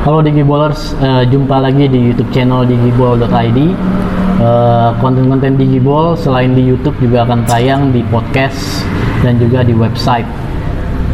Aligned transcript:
Halo 0.00 0.24
Digiballers, 0.24 0.96
uh, 1.04 1.28
jumpa 1.28 1.60
lagi 1.60 1.84
di 1.84 2.00
YouTube 2.08 2.32
channel 2.32 2.64
digiball.id. 2.64 3.60
Uh, 4.40 4.96
konten-konten 4.96 5.60
Digiball 5.60 6.16
selain 6.16 6.56
di 6.56 6.64
YouTube 6.64 6.96
juga 7.04 7.28
akan 7.28 7.44
tayang 7.44 7.92
di 7.92 8.00
podcast 8.08 8.80
dan 9.20 9.36
juga 9.36 9.60
di 9.60 9.76
website. 9.76 10.24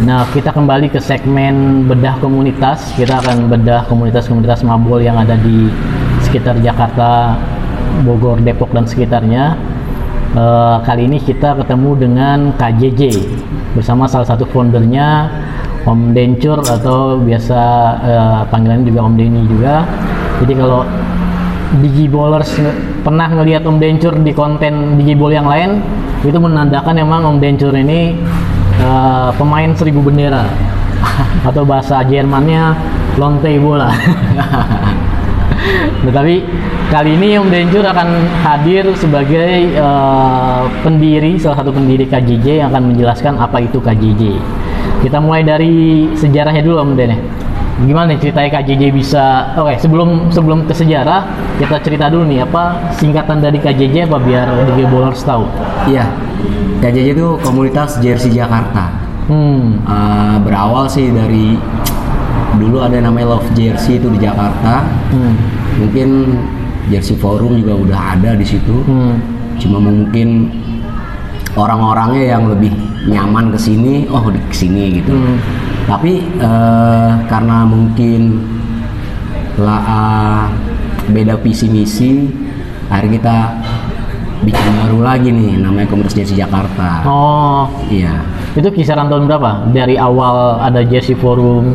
Nah, 0.06 0.22
kita 0.30 0.54
kembali 0.54 0.86
ke 0.94 1.02
segmen 1.02 1.82
bedah 1.90 2.14
komunitas. 2.22 2.94
Kita 2.94 3.18
akan 3.26 3.50
bedah 3.50 3.90
komunitas-komunitas 3.90 4.62
mabol 4.62 5.02
yang 5.02 5.18
ada 5.18 5.34
di 5.34 5.66
sekitar 6.22 6.62
Jakarta, 6.62 7.34
Bogor, 8.06 8.38
Depok 8.38 8.70
dan 8.70 8.86
sekitarnya. 8.86 9.58
Uh, 10.38 10.78
kali 10.86 11.10
ini 11.10 11.18
kita 11.18 11.58
ketemu 11.58 12.06
dengan 12.06 12.54
KJJ 12.54 13.02
bersama 13.74 14.06
salah 14.06 14.30
satu 14.30 14.46
foundernya 14.46 15.26
Om 15.86 16.10
Dencur 16.10 16.58
atau 16.66 17.22
biasa 17.22 17.60
uh, 18.02 18.40
panggilannya 18.50 18.90
juga 18.90 19.00
Om 19.06 19.14
Denny 19.14 19.42
juga. 19.46 19.86
Jadi 20.42 20.52
kalau 20.58 20.82
Digiballers 21.78 22.50
pernah 23.06 23.30
ngelihat 23.30 23.62
Om 23.62 23.78
Dencur 23.78 24.18
di 24.18 24.34
konten 24.34 24.98
Digiball 24.98 25.30
yang 25.30 25.46
lain, 25.46 25.78
itu 26.26 26.34
menandakan 26.34 26.98
emang 26.98 27.22
Om 27.22 27.38
Dencur 27.38 27.70
ini 27.70 28.18
uh, 28.82 29.30
pemain 29.38 29.70
seribu 29.78 30.02
bendera 30.02 30.50
atau 31.48 31.62
bahasa 31.62 32.02
Jermannya 32.02 32.74
lonte 33.14 33.54
bola. 33.62 33.94
Tetapi 36.06 36.34
kali 36.90 37.14
ini 37.14 37.38
Om 37.38 37.46
Dencur 37.46 37.86
akan 37.86 38.26
hadir 38.42 38.90
sebagai 38.98 39.70
uh, 39.78 40.66
pendiri, 40.82 41.38
salah 41.38 41.62
satu 41.62 41.70
pendiri 41.70 42.10
KJJ 42.10 42.66
yang 42.66 42.74
akan 42.74 42.90
menjelaskan 42.90 43.38
apa 43.38 43.62
itu 43.62 43.78
KJJ. 43.78 44.34
Kita 45.06 45.22
mulai 45.22 45.46
dari 45.46 46.10
sejarahnya 46.18 46.66
dulu 46.66 46.82
Om 46.82 46.98
Den. 46.98 47.14
Gimana 47.86 48.10
nih 48.10 48.18
ceritanya 48.26 48.58
KJJ 48.58 48.82
bisa 48.90 49.54
Oke, 49.54 49.70
okay, 49.70 49.76
sebelum 49.78 50.34
sebelum 50.34 50.66
ke 50.66 50.74
sejarah, 50.74 51.30
kita 51.62 51.78
cerita 51.78 52.10
dulu 52.10 52.26
nih 52.26 52.42
apa 52.42 52.90
singkatan 52.98 53.38
dari 53.38 53.62
KJJ 53.62 54.10
apa 54.10 54.18
biar 54.18 54.66
DG 54.66 54.90
Bowlers 54.90 55.22
tahu. 55.22 55.46
Iya. 55.86 56.10
KJJ 56.82 57.14
itu 57.14 57.38
komunitas 57.38 58.02
jersey 58.02 58.34
Jakarta. 58.34 58.90
Hmm. 59.30 59.78
Uh, 59.86 60.42
berawal 60.42 60.90
sih 60.90 61.14
dari 61.14 61.54
dulu 62.58 62.82
ada 62.82 62.98
namanya 62.98 63.38
Love 63.38 63.46
Jersey 63.54 64.02
itu 64.02 64.10
di 64.10 64.18
Jakarta. 64.18 64.82
Hmm. 65.14 65.38
Mungkin 65.86 66.34
Jersey 66.90 67.14
Forum 67.14 67.62
juga 67.62 67.78
udah 67.78 68.00
ada 68.18 68.34
di 68.34 68.42
situ. 68.42 68.82
Hmm. 68.82 69.22
Cuma 69.62 69.78
mungkin 69.78 70.50
orang-orangnya 71.56 72.36
yang 72.36 72.52
lebih 72.52 72.70
nyaman 73.08 73.50
ke 73.50 73.58
sini, 73.58 74.04
oh 74.12 74.28
di 74.28 74.40
sini 74.52 75.00
gitu. 75.00 75.10
Hmm. 75.16 75.40
Tapi 75.88 76.20
uh, 76.38 77.16
karena 77.26 77.64
mungkin 77.64 78.44
lah 79.56 79.80
uh, 79.82 80.44
beda 81.08 81.40
visi 81.40 81.66
misi, 81.72 82.28
akhirnya 82.92 83.12
kita 83.16 83.36
bikin 84.44 84.72
baru 84.84 84.98
lagi 85.00 85.32
nih 85.32 85.56
namanya 85.56 85.88
Komunitas 85.88 86.12
Jersey 86.12 86.36
Jakarta. 86.36 87.00
Oh, 87.08 87.64
Iya. 87.88 88.20
itu 88.52 88.68
kisaran 88.72 89.08
tahun 89.08 89.24
berapa? 89.28 89.72
Dari 89.72 89.96
awal 89.96 90.60
ada 90.60 90.84
Jersey 90.84 91.16
Forum. 91.16 91.72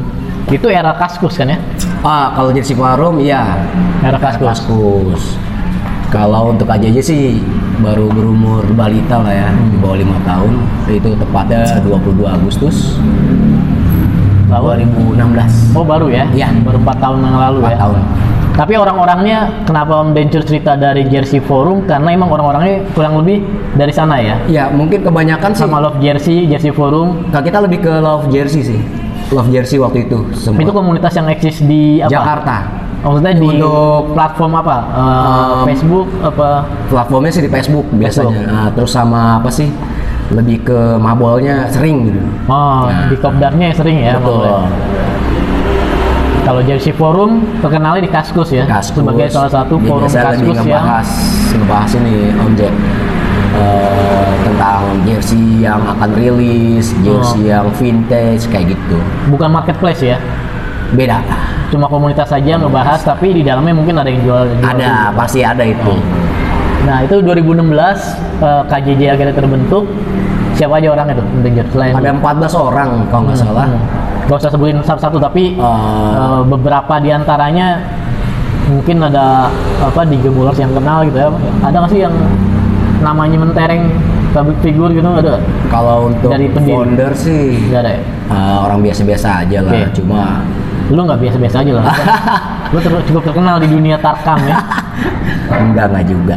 Itu 0.49 0.69
era 0.69 0.93
Kaskus 0.97 1.37
kan 1.37 1.49
ya? 1.49 1.57
Ah, 2.05 2.33
kalau 2.37 2.53
Jersey 2.53 2.77
Forum 2.77 3.17
iya. 3.17 3.65
Era 4.05 4.17
Kaskus. 4.21 4.45
Kaskus. 4.61 5.23
Kalau 6.11 6.51
untuk 6.53 6.67
AJJ 6.67 6.97
sih 7.01 7.39
baru 7.81 8.07
berumur 8.13 8.63
balita 8.77 9.19
lah 9.19 9.33
ya, 9.33 9.49
di 9.51 9.77
bawah 9.81 9.97
lima 9.97 10.17
tahun. 10.23 10.53
Itu 10.87 11.17
tepatnya 11.17 11.81
22 11.81 12.23
Agustus 12.29 13.01
Lalu 14.51 14.83
2016. 15.15 15.79
Oh 15.79 15.85
baru 15.87 16.11
ya? 16.11 16.27
Iya. 16.35 16.51
Baru 16.67 16.83
4 16.83 16.99
tahun 16.99 17.17
yang 17.23 17.37
lalu 17.39 17.57
4 17.63 17.71
ya. 17.71 17.77
tahun. 17.79 17.97
Tapi 18.51 18.73
orang-orangnya 18.75 19.39
kenapa 19.63 20.03
Om 20.03 20.11
cerita 20.27 20.75
dari 20.75 21.07
Jersey 21.07 21.39
Forum 21.39 21.87
karena 21.87 22.11
emang 22.11 22.27
orang-orangnya 22.35 22.83
kurang 22.91 23.23
lebih 23.23 23.47
dari 23.79 23.95
sana 23.95 24.19
ya. 24.19 24.35
Ya 24.51 24.67
mungkin 24.67 25.07
kebanyakan 25.07 25.55
sih 25.55 25.63
Sama 25.63 25.79
Love 25.79 26.03
Jersey, 26.03 26.51
Jersey 26.51 26.75
Forum. 26.75 27.31
Nah, 27.31 27.39
kita 27.39 27.63
lebih 27.63 27.79
ke 27.79 27.93
Love 28.03 28.27
Jersey 28.27 28.59
sih. 28.59 28.79
Love 29.31 29.47
Jersey 29.55 29.79
waktu 29.79 30.03
itu 30.03 30.27
semua. 30.35 30.59
Itu 30.59 30.75
komunitas 30.75 31.15
yang 31.15 31.31
eksis 31.31 31.63
di 31.63 32.03
apa? 32.03 32.11
Jakarta. 32.11 32.80
Maksudnya 33.01 33.33
di 33.33 33.49
Untuk- 33.57 34.13
platform 34.13 34.51
apa? 34.55 34.77
Eh, 34.85 35.01
Um, 35.01 35.65
Facebook 35.65 36.07
apa? 36.21 36.49
Platformnya 36.85 37.31
sih 37.31 37.41
di 37.41 37.49
Facebook 37.49 37.85
biasanya. 37.91 38.41
Nah, 38.45 38.67
terus 38.71 38.91
sama 38.91 39.41
apa 39.41 39.49
sih? 39.49 39.73
Lebih 40.29 40.63
ke 40.63 40.79
mabolnya 40.95 41.65
sering 41.67 42.07
gitu. 42.07 42.21
Oh, 42.45 42.85
Nah. 42.85 43.09
di 43.09 43.17
Kopdarnya 43.17 43.73
sering 43.73 43.97
ya. 43.99 44.15
Betul. 44.15 44.63
Kalau 46.41 46.61
Jersey 46.61 46.91
Forum 46.91 47.41
terkenalnya 47.59 48.01
di 48.01 48.11
Kaskus 48.11 48.49
ya. 48.49 48.65
Kaskus. 48.65 49.01
Sebagai 49.01 49.27
salah 49.29 49.51
satu 49.51 49.77
Dia 49.77 49.87
forum 49.87 50.09
Kaskus 50.09 50.41
yang 50.41 50.57
ngebahas, 50.57 51.07
ngebahas 51.53 51.91
ini 51.95 52.13
Om 52.33 52.51
Jack. 52.55 52.73
Eh, 53.51 54.31
tentang 54.41 54.81
jersey 55.03 55.61
yang 55.61 55.77
akan 55.85 56.09
rilis, 56.15 56.95
jersey 57.03 57.45
Oh. 57.45 57.51
yang 57.51 57.65
vintage 57.75 58.47
kayak 58.47 58.73
gitu. 58.73 58.97
bukan 59.27 59.49
marketplace 59.51 60.01
ya. 60.01 60.17
Beda. 60.91 61.17
Cuma 61.71 61.87
komunitas 61.87 62.27
saja 62.27 62.59
ngebahas 62.59 62.99
tapi 62.99 63.31
di 63.31 63.41
dalamnya 63.41 63.71
mungkin 63.71 63.95
ada 63.95 64.09
yang 64.11 64.21
jual. 64.21 64.43
jual 64.43 64.67
Ada, 64.75 65.15
pasti 65.15 65.39
ada 65.39 65.63
itu. 65.63 65.93
Nah 66.83 67.05
itu 67.05 67.21
2016 67.21 67.61
eh, 68.43 68.63
KJJ 68.67 69.01
akhirnya 69.15 69.35
terbentuk. 69.35 69.85
Siapa 70.51 70.77
aja 70.77 70.91
orang 70.91 71.15
itu? 71.15 71.23
Danger 71.41 71.65
selain 71.71 71.93
Ada 71.95 72.11
14 72.19 72.53
orang 72.59 72.89
kalau 73.07 73.23
nggak 73.25 73.39
salah. 73.39 73.65
Hmm. 73.71 73.81
Gak 74.27 74.37
usah 74.37 74.51
sebutin 74.51 74.77
satu-satu 74.83 75.17
tapi 75.17 75.55
Eh, 75.55 75.63
eh, 75.63 76.41
beberapa 76.45 76.99
di 76.99 77.09
antaranya 77.09 77.79
mungkin 78.67 79.03
ada 79.03 79.47
apa 79.79 80.01
di 80.03 80.15
Gemulers 80.19 80.59
yang 80.59 80.75
kenal 80.75 81.07
gitu 81.07 81.17
ya. 81.17 81.29
Ada 81.63 81.75
nggak 81.79 81.91
sih 81.91 82.01
yang 82.03 82.15
namanya 83.01 83.37
mentereng 83.41 83.89
public 84.31 84.57
figure 84.61 84.91
gitu 84.93 85.03
ada? 85.03 85.41
kalau 85.67 86.07
untuk 86.07 86.31
dari 86.31 86.47
pendiri. 86.47 86.71
founder 86.71 87.11
sih 87.17 87.57
Nggak 87.67 87.81
ada 87.81 87.91
ya? 87.97 88.01
eh, 88.29 88.57
orang 88.61 88.79
biasa-biasa 88.83 89.27
aja 89.47 89.59
lah. 89.65 89.71
Oke. 89.73 89.81
Cuma 89.97 90.21
Lu 90.91 91.01
nggak 91.01 91.19
biasa-biasa 91.19 91.57
aja 91.63 91.71
lah. 91.73 91.85
Lu 92.71 92.77
cukup 92.79 93.23
terkenal 93.23 93.57
di 93.57 93.67
dunia 93.67 93.95
tarkam 93.97 94.39
ya. 94.43 94.59
enggak 95.51 95.85
enggak 95.91 96.05
juga. 96.05 96.35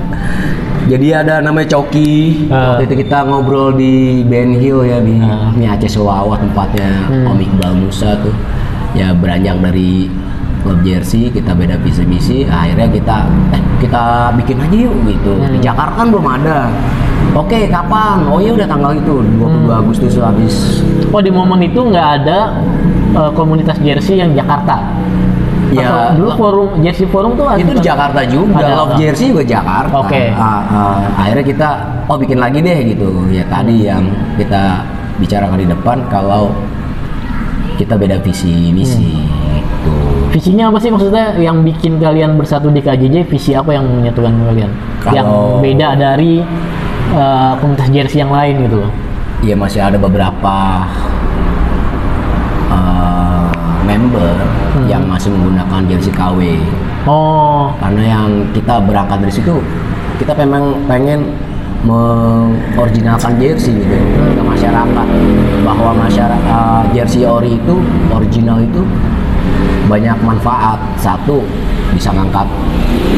Jadi 0.85 1.07
ada 1.11 1.41
namanya 1.41 1.69
Coki. 1.71 2.45
Ah. 2.49 2.77
Waktu 2.77 2.87
itu 2.87 2.95
kita 3.03 3.25
ngobrol 3.25 3.73
di 3.73 4.21
Ben 4.23 4.53
Hill 4.53 4.85
ya 4.85 4.99
di 5.01 5.17
Ah. 5.19 5.49
ini 5.53 5.65
Aceh 5.65 5.89
Sulawat 5.89 6.39
tempatnya 6.41 6.91
Hmm. 7.09 7.31
Om 7.31 7.39
Iqbal 7.41 7.73
Musa 7.75 8.15
tuh. 8.21 8.35
Ya 8.95 9.11
beranjak 9.11 9.59
dari 9.59 10.07
klub 10.63 10.81
jersey 10.81 11.29
kita 11.29 11.53
beda 11.53 11.77
visi 11.79 12.05
misi 12.05 12.39
akhirnya 12.47 12.89
kita 12.89 13.17
eh 13.53 13.63
kita 13.79 14.03
bikin 14.35 14.57
aja 14.59 14.77
yuk 14.81 14.95
gitu 15.05 15.33
Hmm. 15.35 15.51
di 15.51 15.59
Jakarta 15.61 15.93
kan 15.95 16.09
belum 16.09 16.25
ada 16.27 16.71
oke 17.33 17.59
kapan 17.67 18.17
oh 18.27 18.39
ya 18.39 18.53
udah 18.53 18.67
tanggal 18.67 18.93
itu 18.93 19.15
22 19.33 19.41
Hmm. 19.65 19.71
Agustus 19.73 20.13
habis 20.17 20.55
Oh 21.09 21.23
di 21.23 21.31
momen 21.31 21.63
itu 21.63 21.79
nggak 21.79 22.09
ada 22.21 22.39
eh, 23.13 23.31
komunitas 23.33 23.79
jersey 23.79 24.19
yang 24.19 24.35
Jakarta. 24.35 24.83
Ya, 25.71 25.89
Atau 25.89 26.21
dulu 26.21 26.31
forum 26.37 26.69
jersey 26.81 27.03
forum 27.05 27.35
tuh 27.35 27.47
ada 27.47 27.59
itu 27.59 27.73
di 27.73 27.83
Jakarta 27.83 28.21
juga 28.25 28.61
Ada, 28.61 28.75
Love. 28.77 28.95
Jersey 28.97 29.31
juga 29.31 29.43
Jakarta 29.43 29.95
Oke. 29.97 30.31
Ah, 30.31 30.63
ah, 30.65 30.99
akhirnya 31.17 31.45
kita 31.45 31.69
oh 32.05 32.15
bikin 32.15 32.39
lagi 32.39 32.59
deh 32.61 32.79
gitu 32.85 33.09
ya 33.29 33.43
tadi 33.45 33.83
yang 33.85 34.07
kita 34.37 34.87
bicarakan 35.17 35.57
di 35.57 35.67
depan 35.67 35.97
kalau 36.09 36.51
kita 37.75 37.95
beda 37.95 38.19
visi 38.21 38.71
misi 38.71 39.03
Hmm. 39.03 39.55
gitu 39.57 39.93
Visinya 40.31 40.67
apa 40.67 40.79
sih 40.79 40.91
maksudnya 40.91 41.31
yang 41.37 41.63
bikin 41.63 41.97
kalian 41.97 42.35
bersatu 42.35 42.67
di 42.67 42.79
KJJ? 42.79 43.23
Visi 43.25 43.55
apa 43.55 43.71
yang 43.71 43.87
menyatukan 43.89 44.35
kalian? 44.45 44.71
Yang 45.09 45.27
Kalau- 45.27 45.59
beda 45.59 45.89
dari 45.95 46.43
eh, 47.15 47.53
komunitas 47.59 47.89
jersey 47.89 48.19
yang 48.21 48.33
lain 48.35 48.67
gitu. 48.67 48.83
ya 49.41 49.55
masih 49.55 49.81
ada 49.81 49.97
beberapa 49.97 50.89
ah, 52.71 53.49
member 53.87 54.35
Hmm. 54.75 54.91
yang 54.91 55.07
masih 55.07 55.31
menggunakan 55.31 55.87
jersey 55.87 56.11
KW 56.11 56.59
Oh, 57.07 57.71
karena 57.79 58.03
yang 58.19 58.27
kita 58.51 58.83
berangkat 58.83 59.23
dari 59.23 59.31
situ 59.31 59.63
kita 60.19 60.35
memang 60.35 60.75
pengen 60.91 61.31
mengoriginalkan 61.87 63.39
jersey 63.39 63.71
gitu 63.79 63.95
ke 64.35 64.43
masyarakat 64.43 65.07
bahwa 65.63 65.91
masyarakat 65.95 66.83
jersey 66.91 67.23
ori 67.23 67.55
itu 67.55 67.75
original 68.11 68.59
itu 68.59 68.83
banyak 69.85 70.17
manfaat 70.19 70.81
satu 70.97 71.45
bisa 71.91 72.11
ngangkat 72.11 72.49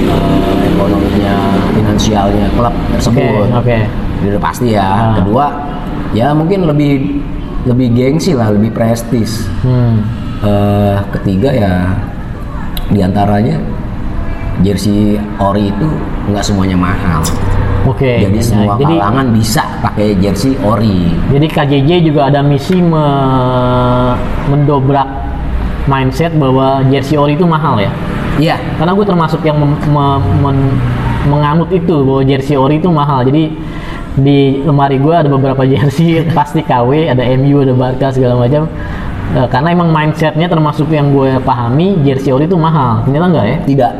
eh, 0.06 0.68
ekonominya 0.68 1.34
finansialnya 1.70 2.46
klub 2.52 2.74
tersebut 2.90 3.46
oke. 3.52 3.78
itu 4.16 4.26
udah 4.28 4.42
pasti 4.42 4.66
ya 4.70 4.86
Ah. 4.86 5.14
kedua 5.16 5.46
ya 6.10 6.32
mungkin 6.32 6.64
lebih 6.64 7.22
lebih 7.64 7.88
gengsi 7.92 8.32
lah 8.32 8.48
lebih 8.48 8.70
prestis 8.70 9.46
Hmm. 9.60 10.02
Eh, 10.36 10.96
ketiga 11.12 11.48
ya 11.48 11.72
di 12.86 13.00
antaranya 13.00 13.56
jersey 14.58 15.16
ori 15.38 15.68
itu 15.68 15.88
nggak 16.26 16.40
semuanya 16.40 16.76
mahal. 16.76 17.24
Oke. 17.84 18.20
Jadi 18.20 18.34
nah, 18.34 18.44
semua 18.44 18.72
jadi 18.76 18.94
kalangan 18.96 19.26
bisa 19.32 19.62
pakai 19.80 20.12
jersey 20.16 20.52
ori. 20.60 21.16
jadi 21.28 21.46
KJJ 21.46 21.90
juga 22.02 22.28
ada 22.28 22.40
misi 22.40 22.76
me- 22.76 24.16
mendobrak 24.46 25.08
mindset 25.86 26.34
bahwa 26.34 26.82
jersey 26.86 27.16
ori 27.16 27.34
itu 27.34 27.46
mahal 27.46 27.78
ya. 27.78 27.90
Iya, 28.36 28.60
Karena 28.76 28.92
gue 28.92 29.06
termasuk 29.08 29.40
yang 29.42 29.56
mem- 29.56 29.80
me- 29.88 30.20
men- 30.44 30.76
menganut 31.26 31.72
itu 31.72 32.04
bahwa 32.04 32.22
jersey 32.22 32.54
ori 32.54 32.76
itu 32.76 32.92
mahal. 32.92 33.24
Jadi 33.24 33.48
di 34.16 34.60
lemari 34.60 35.00
gue 35.00 35.14
ada 35.14 35.28
beberapa 35.32 35.64
jersey 35.72 36.20
pasti 36.30 36.60
KW, 36.60 37.08
ada 37.08 37.24
MU, 37.40 37.64
ada 37.64 37.72
Barca 37.72 38.12
segala 38.12 38.36
macam. 38.36 38.68
Eh, 39.32 39.46
karena 39.50 39.68
emang 39.72 39.88
mindsetnya 39.90 40.46
termasuk 40.46 40.86
yang 40.92 41.10
gue 41.10 41.40
pahami 41.42 41.96
jersey 42.04 42.30
ori 42.30 42.44
itu 42.44 42.54
mahal. 42.60 43.02
Ternyata 43.08 43.26
enggak 43.32 43.46
ya? 43.46 43.56
tidak. 43.64 43.92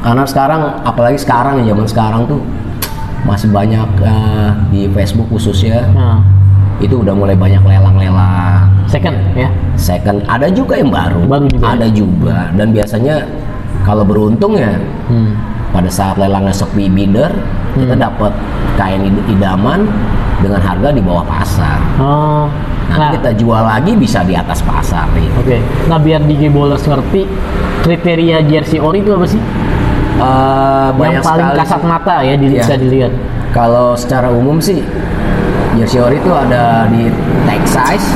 Karena 0.00 0.24
sekarang, 0.24 0.60
apalagi 0.82 1.18
sekarang 1.20 1.60
ya 1.62 1.70
zaman 1.70 1.86
sekarang 1.86 2.22
tuh 2.26 2.40
masih 3.22 3.52
banyak 3.52 3.88
eh, 4.02 4.48
di 4.72 4.82
Facebook 4.90 5.28
khususnya 5.28 5.84
Nah, 5.92 6.18
itu 6.80 6.96
udah 7.04 7.12
mulai 7.12 7.36
banyak 7.36 7.60
lelang-lelang 7.60 8.59
second 8.90 9.16
ya. 9.32 9.48
second 9.74 10.18
ada 10.26 10.46
juga 10.48 10.74
yang 10.74 10.90
baru 10.90 11.22
Baru 11.24 11.46
juga. 11.46 11.64
ada 11.68 11.86
juga 11.88 12.36
dan 12.52 12.68
biasanya 12.70 13.16
kalau 13.80 14.02
beruntung 14.02 14.54
ya 14.54 14.74
Hmm. 15.06 15.32
pada 15.70 15.86
saat 15.86 16.14
lelangnya 16.14 16.52
sepi 16.52 16.86
bidder 16.86 17.30
kita 17.72 17.94
dapat 17.94 18.34
kain 18.74 19.02
id- 19.04 19.26
idaman 19.30 19.86
dengan 20.38 20.58
harga 20.58 20.90
di 20.90 21.00
bawah 21.00 21.22
pasar 21.22 21.78
Oh. 21.96 22.50
nanti 22.86 22.98
Nah, 23.00 23.10
kita 23.14 23.30
jual 23.36 23.62
lagi 23.62 23.92
bisa 23.94 24.20
di 24.20 24.34
atas 24.34 24.58
pasar 24.60 25.06
gitu. 25.14 25.30
Oke, 25.38 25.58
nah 25.86 25.94
biar 25.96 26.18
DJ 26.20 26.50
Bowlers 26.50 26.82
ngerti 26.82 27.22
kriteria 27.80 28.42
jersey 28.42 28.76
ori 28.76 28.98
itu 28.98 29.14
apa 29.14 29.24
sih? 29.24 29.38
Banyak 30.90 31.12
yang 31.12 31.24
paling 31.24 31.48
kasat 31.56 31.82
mata 31.82 32.20
ya 32.20 32.34
di, 32.34 32.50
Iya. 32.50 32.60
bisa 32.60 32.74
dilihat. 32.74 33.12
kalau 33.50 33.94
secara 33.94 34.26
umum 34.28 34.58
sih 34.58 34.82
jersey 35.74 35.98
ori 35.98 36.18
itu 36.18 36.30
ada 36.30 36.86
di 36.86 37.10
tag 37.44 37.62
size 37.64 38.08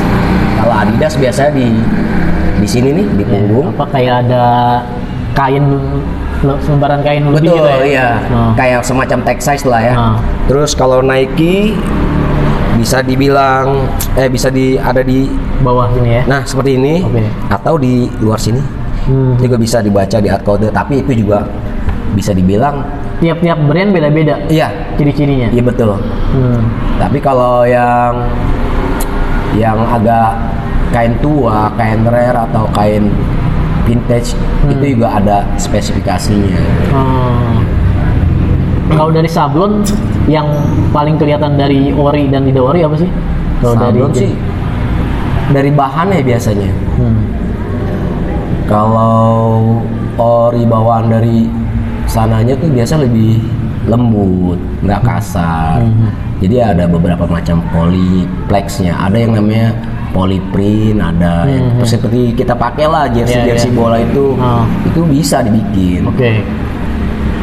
Adidas 0.85 1.15
biasanya 1.17 1.53
di 1.57 1.69
di 2.61 2.69
sini 2.69 2.89
nih 2.93 3.07
di 3.19 3.25
punggung 3.25 3.73
Apa 3.77 3.85
kayak 3.93 4.29
ada 4.29 4.45
kain 5.35 5.65
lembaran 6.45 7.01
kain 7.03 7.25
lebih 7.27 7.51
Betul, 7.51 7.57
gitu 7.57 7.69
ya? 7.69 7.77
iya. 7.85 8.09
Oh. 8.31 8.53
Kayak 8.55 8.81
semacam 8.85 9.19
size 9.41 9.65
lah 9.65 9.81
ya. 9.81 9.95
Ah. 9.97 10.15
Terus 10.47 10.77
kalau 10.77 11.01
Nike 11.01 11.75
bisa 12.75 13.01
dibilang 13.01 13.87
eh 14.19 14.29
bisa 14.29 14.51
di 14.51 14.75
ada 14.77 15.01
di 15.01 15.31
bawah 15.63 15.87
sini 15.95 16.11
ya. 16.21 16.23
nah 16.27 16.43
seperti 16.43 16.75
ini 16.75 17.07
Oke. 17.07 17.23
atau 17.49 17.75
di 17.81 18.11
luar 18.21 18.37
sini. 18.39 18.61
Hmm. 19.05 19.37
Juga 19.37 19.61
bisa 19.61 19.85
dibaca 19.85 20.17
di 20.17 20.29
art 20.33 20.45
code, 20.49 20.73
tapi 20.73 21.05
itu 21.05 21.13
juga 21.13 21.45
bisa 22.17 22.33
dibilang 22.33 22.81
Tiap-tiap 23.21 23.59
brand 23.69 23.93
beda-beda 23.95 24.49
iya, 24.49 24.69
ciri-cirinya. 24.97 25.49
iya 25.53 25.63
betul. 25.63 25.97
Hmm. 26.33 26.61
Tapi 26.99 27.19
kalau 27.21 27.63
yang 27.69 28.27
yang 29.55 29.79
agak 29.87 30.35
kain 30.93 31.15
tua, 31.23 31.71
kain 31.79 32.05
rare 32.05 32.39
atau 32.51 32.69
kain 32.75 33.09
vintage 33.85 34.33
Hmm. 34.65 34.73
itu 34.75 34.97
juga 34.97 35.21
ada 35.21 35.45
spesifikasinya. 35.61 36.61
Hmm. 36.93 37.57
Kalau 38.95 39.11
dari 39.13 39.29
sablon 39.29 39.85
yang 40.29 40.49
paling 40.93 41.17
kelihatan 41.21 41.57
dari 41.57 41.93
ori 41.93 42.29
dan 42.33 42.49
tidak 42.49 42.65
ori 42.65 42.81
apa 42.85 42.97
sih? 42.97 43.11
Kalau 43.61 43.75
dari 43.81 43.97
Sablon 43.97 44.13
sih 44.13 44.33
dari 45.53 45.71
bahannya 45.73 46.21
biasanya. 46.25 46.71
Hmm. 46.97 47.21
Kalau 48.65 49.85
ori 50.17 50.65
bawaan 50.65 51.13
dari 51.13 51.49
sananya 52.09 52.57
tuh 52.57 52.73
biasa 52.73 53.05
lebih 53.05 53.41
lembut, 53.85 54.57
nggak 54.81 55.05
kasar. 55.05 55.85
Hmm. 55.85 56.09
Jadi 56.41 56.57
ada 56.61 56.85
beberapa 56.89 57.29
macam 57.29 57.61
polyplexnya. 57.73 58.97
Ada 58.97 59.17
yang 59.17 59.33
namanya 59.37 59.77
polyprint, 60.15 60.97
ada 60.97 61.45
yang 61.45 61.75
Hmm. 61.75 61.83
seperti 61.83 62.33
kita 62.33 62.55
pakai 62.55 62.87
lah 62.87 63.11
jersey 63.11 63.43
jersey 63.43 63.69
iya. 63.69 63.77
bola 63.77 63.99
itu, 63.99 64.39
Ah. 64.39 64.63
itu 64.87 65.03
bisa 65.05 65.43
dibikin. 65.43 66.07
Oke. 66.07 66.41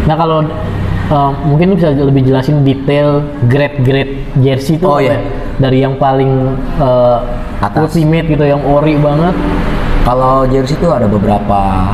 Nah 0.07 0.15
kalau 0.15 0.39
eh, 1.11 1.31
mungkin 1.43 1.69
lu 1.69 1.75
bisa 1.75 1.91
lebih 1.91 2.23
jelasin 2.23 2.63
detail 2.63 3.19
grade-grade 3.45 4.23
jersey 4.39 4.79
itu 4.79 4.87
Oh, 4.87 4.95
iya. 4.97 5.19
ya? 5.19 5.27
dari 5.59 5.83
yang 5.83 5.99
paling 5.99 6.55
eh, 6.79 7.17
Atas. 7.59 7.91
ultimate 7.91 8.25
gitu, 8.25 8.41
yang 8.41 8.63
ori 8.63 8.95
banget. 8.95 9.35
Kalau 10.01 10.47
jersey 10.47 10.73
itu 10.73 10.87
ada 10.87 11.05
beberapa 11.05 11.91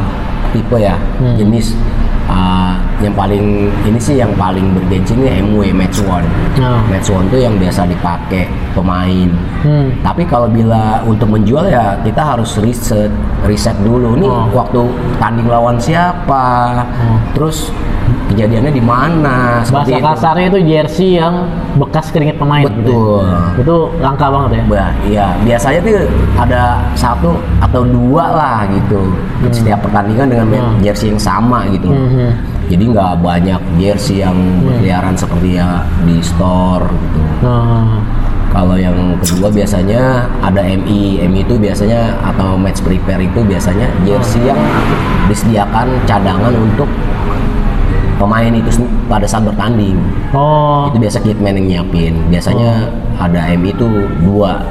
tipe 0.54 0.78
ya, 0.78 0.96
Hmm. 1.18 1.36
jenis. 1.36 1.74
Ah, 2.30 2.78
yang 2.98 3.14
paling 3.14 3.46
ini 3.84 4.00
sih 4.00 4.18
yang 4.18 4.34
paling 4.34 4.74
bergengsi 4.74 5.14
ini 5.14 5.30
MW 5.46 5.70
Match 5.70 6.02
One. 6.02 6.26
Nah. 6.58 6.82
Match 6.88 7.08
One 7.08 7.30
tuh 7.30 7.38
yang 7.38 7.54
biasa 7.56 7.86
dipakai 7.86 8.50
pemain. 8.74 9.30
Hmm. 9.62 9.94
Tapi 10.02 10.26
kalau 10.26 10.50
bila 10.50 11.02
untuk 11.04 11.30
menjual 11.30 11.70
ya 11.70 11.94
kita 12.02 12.22
harus 12.34 12.58
riset, 12.58 13.14
riset 13.46 13.78
dulu 13.82 14.18
nih 14.18 14.26
Oh. 14.28 14.50
waktu 14.52 14.82
tanding 15.18 15.46
lawan 15.46 15.78
siapa, 15.78 16.82
Oh. 16.98 17.18
terus 17.34 17.70
kejadiannya 18.28 18.72
di 18.72 18.82
mana, 18.82 19.62
Bahasa 19.62 19.88
itu. 19.88 20.02
kasarnya 20.02 20.46
itu 20.48 20.60
jersey 20.66 21.10
yang 21.16 21.48
bekas 21.76 22.10
keringet 22.10 22.36
pemain 22.36 22.66
gitu. 22.66 22.82
Betul. 22.82 23.24
ya. 23.24 23.62
Itu 23.62 23.76
langka 24.00 24.26
banget 24.28 24.50
ya. 24.52 24.64
Bah, 24.66 24.92
iya 25.06 25.28
biasanya 25.44 25.80
tuh 25.80 25.94
ada 26.36 26.62
satu 26.94 27.30
atau 27.62 27.82
dua 27.86 28.26
lah 28.32 28.60
gitu 28.68 29.02
setiap 29.54 29.80
pertandingan 29.82 30.28
dengan 30.28 30.46
Hmm. 30.50 30.82
jersey 30.82 31.14
yang 31.14 31.22
sama 31.22 31.68
gitu. 31.70 31.88
Mhm. 31.88 32.57
Jadi 32.68 32.84
nggak 32.92 33.24
banyak 33.24 33.62
jersey 33.80 34.20
yang 34.20 34.36
berkeliaran 34.60 35.16
seperti 35.16 35.56
ya 35.56 35.82
di 36.04 36.20
store 36.20 36.84
gitu. 36.88 37.22
Nah, 37.42 38.04
Kalau 38.48 38.76
yang 38.76 38.96
kedua 39.22 39.52
biasanya 39.52 40.24
ada 40.40 40.64
MI, 40.64 41.20
MI 41.22 41.44
itu 41.44 41.56
biasanya 41.56 42.16
atau 42.24 42.56
match 42.56 42.80
prepare 42.80 43.20
itu 43.20 43.44
biasanya 43.44 43.86
jersey 44.04 44.40
yang 44.44 44.58
disediakan 45.28 45.88
cadangan 46.08 46.56
untuk 46.56 46.88
pemain 48.18 48.50
itu 48.50 48.72
pada 49.06 49.28
saat 49.30 49.46
bertanding. 49.46 50.00
Oh, 50.34 50.90
Itu 50.90 50.98
biasa 50.98 51.22
kitman 51.22 51.56
yang 51.56 51.68
nyiapin. 51.86 52.18
Biasanya 52.28 52.90
ada 53.16 53.52
MI 53.54 53.72
itu 53.72 53.88
dua, 54.24 54.64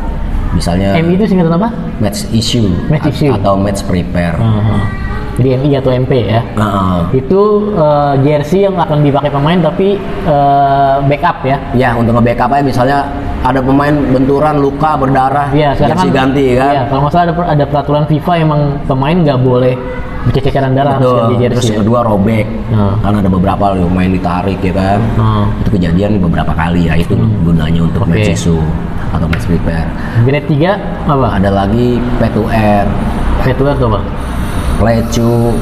misalnya 0.53 0.97
MI 0.99 1.15
itu 1.15 1.25
singkatan 1.31 1.55
apa? 1.55 1.69
match 2.03 2.27
issue, 2.33 2.73
Match 2.91 3.07
issue. 3.09 3.31
atau 3.31 3.55
match 3.57 3.85
prepare. 3.85 4.37
Aha. 4.37 4.77
Jadi 4.83 5.06
MI 5.39 5.71
atau 5.75 5.91
MP 5.91 6.13
ya. 6.27 6.41
Nah, 6.55 7.13
Itu 7.13 7.41
eh, 7.73 8.15
jersey 8.23 8.65
yang 8.65 8.75
akan 8.75 9.01
dipakai 9.01 9.29
pemain 9.29 9.59
tapi 9.59 10.01
eh, 10.25 10.95
backup 11.05 11.45
ya. 11.45 11.57
ya 11.73 11.91
untuk 11.93 12.17
nge-backup 12.17 12.51
aja 12.51 12.65
misalnya 12.65 12.99
ada 13.43 13.61
pemain 13.61 13.93
benturan 13.93 14.59
luka 14.59 14.97
berdarah, 14.97 15.53
sekarang 15.73 15.95
jersey 15.95 16.09
kan 16.09 16.17
ganti 16.17 16.45
kan. 16.55 16.73
Iya, 16.73 16.83
kalau 16.89 17.01
nggak 17.03 17.13
salah 17.13 17.25
ada, 17.27 17.35
ada 17.47 17.65
peraturan 17.65 18.05
FIFA 18.07 18.33
emang 18.39 18.61
pemain 18.85 19.17
nggak 19.17 19.39
boleh 19.39 19.75
berceceran 20.27 20.75
darah 20.75 20.99
harus 20.99 21.07
Betul. 21.07 21.19
ganti 21.21 21.35
Terus 21.37 21.45
jersey. 21.47 21.69
yang 21.69 21.77
ya. 21.77 21.83
kedua 21.85 22.01
robek. 22.03 22.47
Karena 22.99 23.17
ada 23.23 23.31
beberapa 23.31 23.65
loh 23.71 23.87
main 23.87 24.11
ditarik 24.11 24.59
ya 24.59 24.75
kan. 24.75 24.99
Itu 25.63 25.69
kejadian 25.71 26.19
beberapa 26.19 26.51
kali 26.51 26.91
ya. 26.91 26.99
Itu 26.99 27.15
gunanya 27.45 27.81
untuk 27.85 28.03
Hmm. 28.03 28.11
Oke. 28.11 28.19
match 28.19 28.35
issue 28.35 28.63
atau 29.07 29.27
match 29.31 29.47
prepare. 29.47 29.87
grade 30.27 30.49
3 30.51 30.75
apa? 31.07 31.29
Ada 31.39 31.51
lagi 31.55 32.03
P2R, 32.19 32.87
Vetular 33.39 33.79
tuh 33.79 33.87
apa? 33.87 34.01
Plecu, 34.77 35.57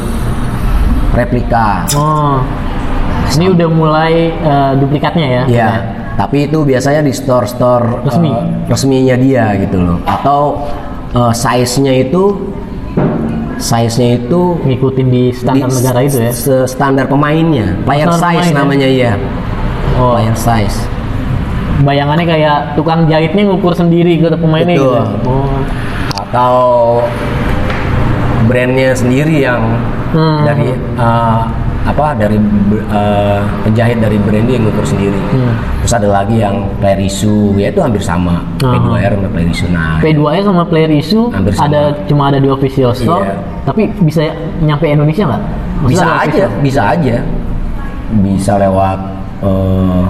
replika. 1.14 1.86
Oh, 1.94 2.42
ini 3.38 3.46
udah 3.54 3.68
mulai 3.70 4.34
eh, 4.34 4.72
duplikatnya 4.78 5.26
ya? 5.26 5.42
Iya. 5.46 5.70
Tapi 6.14 6.46
itu 6.46 6.62
biasanya 6.62 7.02
di 7.02 7.10
store-store 7.10 8.06
Resmi. 8.06 8.30
eh, 8.30 8.42
resminya 8.70 9.16
dia 9.18 9.54
gitu 9.58 9.78
loh. 9.82 9.98
Atau 10.06 10.66
eh, 11.14 11.32
size-nya 11.34 11.94
itu 12.06 12.54
size-nya 13.54 14.18
itu 14.18 14.58
Ngikutin 14.62 15.06
di 15.10 15.30
standar 15.30 15.70
di 15.70 15.74
negara 15.78 16.00
itu 16.02 16.18
ya? 16.18 16.32
Standar 16.66 17.06
pemainnya. 17.06 17.78
Player 17.86 18.10
Standar 18.10 18.18
size 18.18 18.38
pemain 18.38 18.50
ya? 18.50 18.58
namanya 18.58 18.88
iya. 18.90 19.12
Oh, 19.94 20.18
Player 20.18 20.34
size. 20.34 20.78
bayangannya 21.74 22.22
kayak 22.24 22.58
tukang 22.78 23.10
jahitnya 23.10 23.50
ngukur 23.50 23.74
sendiri 23.74 24.16
ke 24.16 24.30
pemainnya 24.38 24.78
gitu. 24.78 24.94
Betul. 24.94 24.98
ya? 24.98 25.06
Oh. 25.26 25.58
atau 26.24 26.54
brandnya 28.44 28.92
sendiri 28.92 29.42
yang 29.42 29.62
Hmm. 30.14 30.46
dari 30.46 30.70
eh, 30.94 31.40
apa 31.84 32.14
dari 32.14 32.38
eh, 32.70 33.40
penjahit 33.60 33.98
dari 33.98 34.16
brand 34.16 34.46
yang 34.46 34.62
ngukur 34.62 34.86
sendiri. 34.86 35.18
Hmm. 35.34 35.52
Terus 35.82 35.92
ada 35.92 36.08
lagi 36.08 36.38
yang 36.38 36.70
player 36.78 37.02
issue, 37.02 37.52
ya 37.54 37.68
itu 37.68 37.82
hampir 37.82 37.98
sama. 38.00 38.40
Ah. 38.62 38.72
P2R 38.72 39.18
sama 39.18 39.28
player 39.28 39.50
issue. 39.50 39.68
Nah, 39.68 39.98
P2 39.98 40.22
sama 40.40 40.62
player 40.64 40.90
issue 40.90 41.26
Hampir 41.28 41.52
sama. 41.52 41.66
ada 41.68 41.80
cuma 42.06 42.22
ada 42.30 42.38
di 42.38 42.48
official 42.48 42.94
store, 42.94 43.26
Iya. 43.26 43.36
tapi 43.66 43.82
bisa 44.00 44.22
nyampe 44.60 44.86
Indonesia 44.86 45.26
nggak? 45.26 45.42
Bisa 45.84 46.06
aja, 46.22 46.44
bisa 46.62 46.82
aja. 46.88 47.16
Bisa 48.22 48.52
lewat 48.56 48.98
eh, 49.42 50.02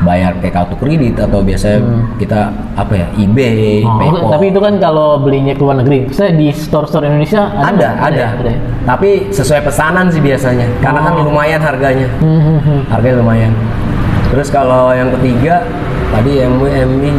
bayar 0.00 0.32
kayak 0.38 0.54
kartu 0.54 0.74
kredit 0.74 1.14
atau 1.14 1.40
biasanya 1.40 1.80
kita 2.16 2.48
apa 2.74 2.92
ya 2.94 3.06
eBay, 3.14 3.80
Hmm. 3.80 3.90
Oh, 3.90 3.96
PayPal. 4.00 4.30
tapi 4.30 4.44
itu 4.48 4.58
kan 4.58 4.74
kalau 4.76 5.20
belinya 5.20 5.52
ke 5.52 5.60
luar 5.60 5.76
negeri, 5.78 6.08
saya 6.08 6.32
di 6.32 6.48
store-store 6.48 7.04
Indonesia 7.04 7.52
ada 7.52 7.68
ada, 7.68 7.70
nggak? 7.70 7.92
ada. 8.00 8.16
ya? 8.16 8.28
Ada 8.34 8.50
ya? 8.50 8.58
Tapi 8.86 9.08
sesuai 9.28 9.60
pesanan 9.62 10.08
sih 10.08 10.18
biasanya. 10.18 10.66
Karena 10.80 11.00
kan 11.00 11.12
Oh. 11.14 11.24
lumayan 11.26 11.60
harganya. 11.60 12.08
Hmm, 12.18 12.40
hmm, 12.40 12.58
hmm. 12.60 12.80
Harganya 12.88 13.16
lumayan. 13.20 13.52
Terus 14.28 14.48
kalau 14.48 14.90
yang 14.90 15.10
ketiga 15.12 15.64
tadi 16.10 16.40
MI 16.40 17.12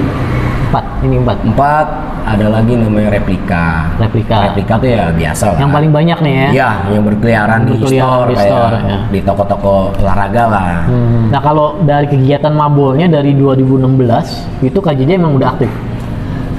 Empat, 0.71 0.85
ini 1.03 1.19
empat. 1.19 1.37
4 1.43 2.10
ada 2.25 2.45
lagi 2.47 2.73
namanya 2.77 3.09
replika. 3.17 3.91
Replika. 3.97 4.51
Replika 4.51 4.73
tuh 4.77 4.89
ya 4.89 5.03
biasa 5.11 5.43
lah. 5.53 5.59
Yang 5.59 5.71
paling 5.73 5.91
banyak 5.91 6.17
nih 6.21 6.33
ya. 6.33 6.47
Iya, 6.51 6.69
yang 6.95 7.03
berkeliaran 7.07 7.59
di 7.65 7.73
Berkeliaran 7.77 8.07
store 8.07 8.27
di 8.27 8.35
kayak 8.35 8.49
store, 8.49 8.75
ya. 8.77 8.97
di 9.09 9.19
toko-toko 9.25 9.73
olahraga 9.99 10.43
lah. 10.47 10.73
Hmm. 10.85 11.23
Nah 11.33 11.41
kalau 11.41 11.67
dari 11.83 12.07
kegiatan 12.07 12.53
mabolnya 12.53 13.07
dari 13.09 13.33
2016 13.33 14.65
itu 14.65 14.79
KJJ 14.79 15.11
emang 15.17 15.33
udah 15.37 15.49
aktif. 15.57 15.71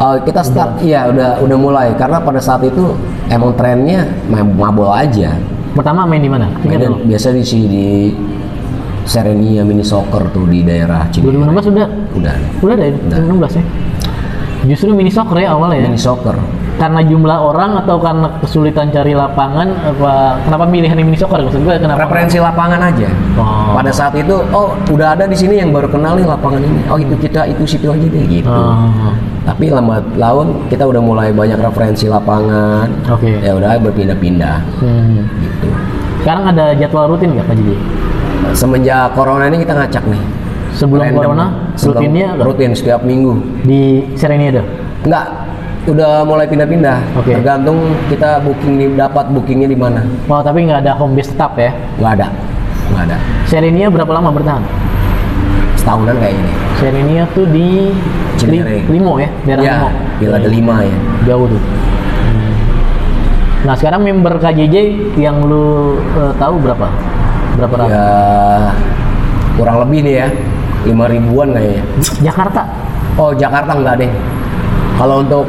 Oh, 0.03 0.19
kita 0.19 0.43
start 0.43 0.83
iya 0.83 1.07
udah 1.07 1.39
udah 1.45 1.57
mulai 1.61 1.89
karena 1.95 2.19
pada 2.19 2.43
saat 2.43 2.67
itu 2.67 2.91
emang 3.31 3.55
trennya 3.55 4.09
main 4.27 4.51
mabol 4.51 4.91
aja. 4.91 5.37
Pertama 5.79 6.03
main 6.05 6.21
di 6.21 6.29
mana? 6.33 6.51
Dulu. 6.59 7.07
biasa 7.07 7.31
di 7.31 7.45
sini 7.47 7.67
di 7.71 7.87
Serenia 9.03 9.67
mini 9.67 9.83
soccer 9.83 10.31
tuh 10.31 10.47
di 10.47 10.63
daerah 10.63 11.07
Cibiru. 11.11 11.43
2016 11.43 11.75
udah 11.75 11.87
Udah 12.19 12.35
udah 12.63 12.77
dari 12.79 12.93
2016 13.11 13.59
ya. 13.59 13.65
Justru 14.63 14.95
mini 14.95 15.11
soccer 15.11 15.43
ya 15.43 15.55
awalnya 15.55 15.83
ya. 15.83 15.91
mini 15.91 15.99
soccer. 15.99 16.39
Karena 16.73 17.03
jumlah 17.03 17.39
orang 17.39 17.79
atau 17.83 17.99
karena 17.99 18.27
kesulitan 18.39 18.91
cari 18.91 19.13
lapangan 19.13 19.69
apa 19.85 20.39
kenapa 20.43 20.65
pilihan 20.67 20.97
mini 20.99 21.19
soccer 21.19 21.43
maksud 21.43 21.63
gue 21.63 21.75
kenapa? 21.79 22.07
Referensi 22.07 22.39
lapangan 22.39 22.81
aja. 22.81 23.09
Oh. 23.35 23.75
Pada 23.75 23.91
saat 23.91 24.15
itu, 24.15 24.35
oh 24.51 24.75
udah 24.89 25.15
ada 25.15 25.27
di 25.27 25.35
sini 25.35 25.59
yang 25.59 25.71
baru 25.71 25.91
kenal 25.91 26.15
nih 26.15 26.27
lapangan 26.27 26.63
ini. 26.63 26.81
Oh 26.87 26.99
itu 26.99 27.15
kita 27.19 27.47
itu 27.47 27.63
situ 27.67 27.87
aja 27.91 28.07
deh 28.07 28.25
gitu. 28.25 28.51
Oh. 28.51 29.13
Tapi 29.43 29.67
lambat 29.69 30.07
laun 30.15 30.67
kita 30.71 30.87
udah 30.87 31.03
mulai 31.03 31.35
banyak 31.35 31.59
referensi 31.59 32.07
lapangan. 32.07 32.87
Oke. 33.11 33.43
Ya 33.43 33.59
udah 33.59 33.79
berpindah-pindah 33.79 34.57
Hmm. 34.79 35.27
gitu. 35.43 35.69
Sekarang 36.23 36.55
ada 36.55 36.71
jadwal 36.73 37.11
rutin 37.11 37.35
nggak 37.35 37.51
KJJ? 37.51 37.71
Semenjak 38.55 39.11
corona 39.15 39.51
ini 39.51 39.59
kita 39.59 39.75
ngacak 39.75 40.07
nih. 40.07 40.23
Sebelum 40.73 41.03
Random. 41.03 41.19
corona 41.19 41.47
Sebelum- 41.75 42.01
rutinnya 42.01 42.27
rutin 42.39 42.71
setiap 42.73 43.01
minggu. 43.03 43.33
di 43.63 43.81
Serenia 44.15 44.49
ada. 44.51 44.63
Enggak, 45.03 45.27
udah 45.85 46.13
mulai 46.23 46.47
pindah-pindah. 46.47 46.99
Oke. 47.15 47.35
Tergantung 47.35 47.79
kita 48.07 48.41
booking 48.41 48.75
di 48.75 48.87
dapat 48.93 49.29
bookingnya 49.29 49.67
di 49.67 49.75
mana. 49.75 50.01
Oh 50.27 50.41
tapi 50.41 50.65
nggak 50.65 50.81
ada 50.81 50.93
home 50.95 51.13
base 51.13 51.29
tetap 51.29 51.53
ya? 51.55 51.71
Nggak 51.97 52.13
ada, 52.15 52.27
nggak 52.89 53.03
ada. 53.05 53.17
Serenia 53.45 53.87
berapa 53.89 54.11
lama 54.11 54.31
bertahan? 54.31 54.65
Setahunan 55.75 56.17
kayak 56.17 56.33
ini. 56.33 56.53
Serenia 56.79 57.23
tuh 57.29 57.47
di 57.47 57.91
Cinere. 58.35 58.83
Limo 58.87 59.19
ya, 59.19 59.29
daerah 59.45 59.63
Ya, 59.63 59.75
Limo. 59.77 59.89
Villa 60.19 60.35
ada 60.37 60.49
lima 60.49 60.75
ya. 60.81 60.97
Jauh 61.25 61.47
tuh. 61.47 61.59
Hmm. 61.59 62.53
Nah 63.63 63.75
sekarang 63.77 64.01
member 64.03 64.35
KJJ 64.39 64.77
yang 65.17 65.43
lu 65.43 65.95
eh, 66.17 66.33
tahu 66.35 66.59
berapa? 66.59 66.89
Berapa? 67.55 67.75
Ya 67.85 68.07
kurang 69.53 69.85
lebih 69.85 69.99
nih 70.01 70.15
ya, 70.17 70.27
lima 70.87 71.05
ribuan 71.07 71.55
kayaknya. 71.55 71.83
Jakarta. 72.23 72.63
Oh 73.21 73.31
Jakarta 73.37 73.73
nggak 73.77 73.97
deh. 74.03 74.13
Kalau 74.99 75.25
untuk 75.25 75.47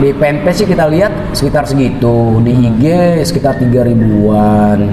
di 0.00 0.12
PNP 0.12 0.46
sih 0.52 0.66
kita 0.68 0.86
lihat 0.92 1.12
sekitar 1.32 1.64
segitu, 1.64 2.40
di 2.44 2.52
IG 2.52 2.84
sekitar 3.24 3.56
tiga 3.56 3.82
ribuan. 3.86 4.92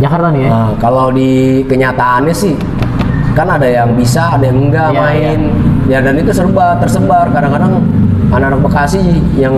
Jakarta 0.00 0.28
nih 0.34 0.42
ya. 0.46 0.50
Nah, 0.50 0.70
kalau 0.76 1.14
di 1.14 1.62
kenyataannya 1.64 2.34
sih 2.34 2.54
kan 3.32 3.48
ada 3.48 3.64
yang 3.64 3.96
bisa, 3.96 4.36
ada 4.36 4.44
yang 4.44 4.68
enggak 4.68 4.88
Iya, 4.92 5.00
main. 5.00 5.40
Ya 5.88 5.98
dan 6.04 6.14
itu 6.20 6.30
serba 6.34 6.76
tersebar. 6.80 7.32
Kadang-kadang 7.32 7.80
anak-anak 8.32 8.60
Bekasi 8.60 9.00
yang 9.36 9.54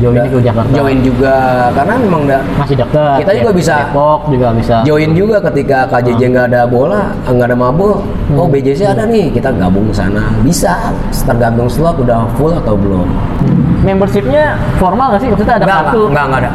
Join 0.00 0.16
ke 0.24 0.38
Jakarta. 0.40 0.72
Join 0.72 0.98
juga 1.00 1.34
karena 1.70 1.94
memang 1.96 2.20
enggak 2.24 2.42
Masih 2.56 2.74
dekat. 2.74 3.16
Kita 3.20 3.32
juga 3.36 3.50
bisa. 3.52 3.74
Depok 3.84 4.20
juga 4.26 4.48
bisa. 4.50 4.76
join 4.82 5.10
juga 5.12 5.36
ketika 5.44 5.78
KJJ 5.86 6.22
nggak 6.32 6.46
ada 6.48 6.62
bola, 6.64 7.12
nggak 7.22 7.46
ada 7.46 7.56
mabul. 7.56 8.00
Oh 8.32 8.46
BJC 8.46 8.80
ada 8.86 9.04
nih, 9.04 9.28
kita 9.28 9.52
gabung 9.52 9.86
ke 9.86 9.94
sana. 9.94 10.32
Bisa, 10.40 10.90
tergantung 11.12 11.68
slot 11.68 11.98
udah 11.98 12.24
full 12.34 12.54
atau 12.54 12.74
belum. 12.74 13.04
Membershipnya 13.80 14.56
formal 14.76 15.12
nggak 15.12 15.20
sih? 15.20 15.28
Maksudnya 15.28 15.54
ada 15.56 15.66
Nggak, 15.66 15.80
kartu? 15.84 16.02
nggak, 16.08 16.24
nggak 16.24 16.40
ada, 16.40 16.50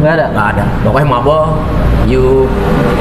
Nggak 0.00 0.12
ada. 0.12 0.26
nggak 0.28 0.46
ada. 0.52 0.64
Pokoknya 0.82 1.08
mabul, 1.08 1.40
you 2.04 2.24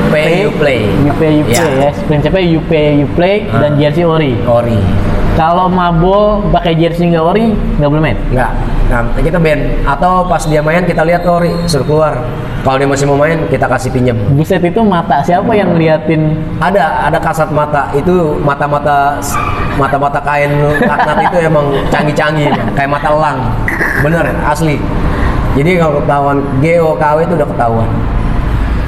pay, 0.09 0.43
you 0.43 0.51
play. 0.53 0.79
You 1.01 1.13
pay, 1.15 1.31
you 1.33 1.45
play 1.45 1.71
ya. 1.79 1.89
Prinsipnya 2.05 2.43
you 2.43 2.61
pay, 2.65 2.87
you 2.95 3.07
play 3.13 3.35
Ah. 3.49 3.59
dan 3.59 3.75
jersey 3.75 4.03
ori. 4.03 4.35
Ori. 4.45 4.79
Kalau 5.33 5.67
mabol 5.67 6.43
pakai 6.51 6.75
jersey 6.75 7.09
nggak 7.09 7.23
ori 7.25 7.55
nggak 7.79 7.89
boleh 7.89 8.03
main. 8.03 8.17
Nggak. 8.29 8.51
Nah, 8.89 9.05
kita 9.21 9.37
band 9.37 9.85
atau 9.85 10.25
pas 10.25 10.41
dia 10.49 10.65
main 10.65 10.81
kita 10.81 11.05
lihat 11.05 11.21
tuh 11.21 11.37
Ori 11.37 11.53
suruh 11.69 11.85
keluar. 11.85 12.13
Kalau 12.65 12.75
dia 12.81 12.89
masih 12.89 13.05
mau 13.05 13.21
main 13.21 13.37
kita 13.45 13.69
kasih 13.69 13.93
pinjam. 13.93 14.17
Buset 14.33 14.65
itu 14.65 14.81
mata 14.81 15.23
siapa 15.23 15.47
yang 15.55 15.71
ngeliatin 15.77 16.35
Ada 16.59 17.07
ada 17.07 17.19
kasat 17.21 17.53
mata 17.53 17.87
itu 17.95 18.35
mata-mata 18.41 19.21
mata-mata 19.77 20.19
kain 20.25 20.51
laknat 20.83 21.17
itu 21.31 21.37
emang 21.47 21.71
canggih-canggih 21.87 22.49
Bang. 22.51 22.69
kayak 22.75 22.89
mata 22.89 23.07
elang. 23.13 23.39
Bener 24.01 24.25
asli. 24.43 24.81
Jadi 25.53 25.71
kalau 25.77 26.01
ketahuan 26.01 26.37
GOKW 26.59 27.17
itu 27.29 27.33
udah 27.37 27.47
ketahuan. 27.47 27.89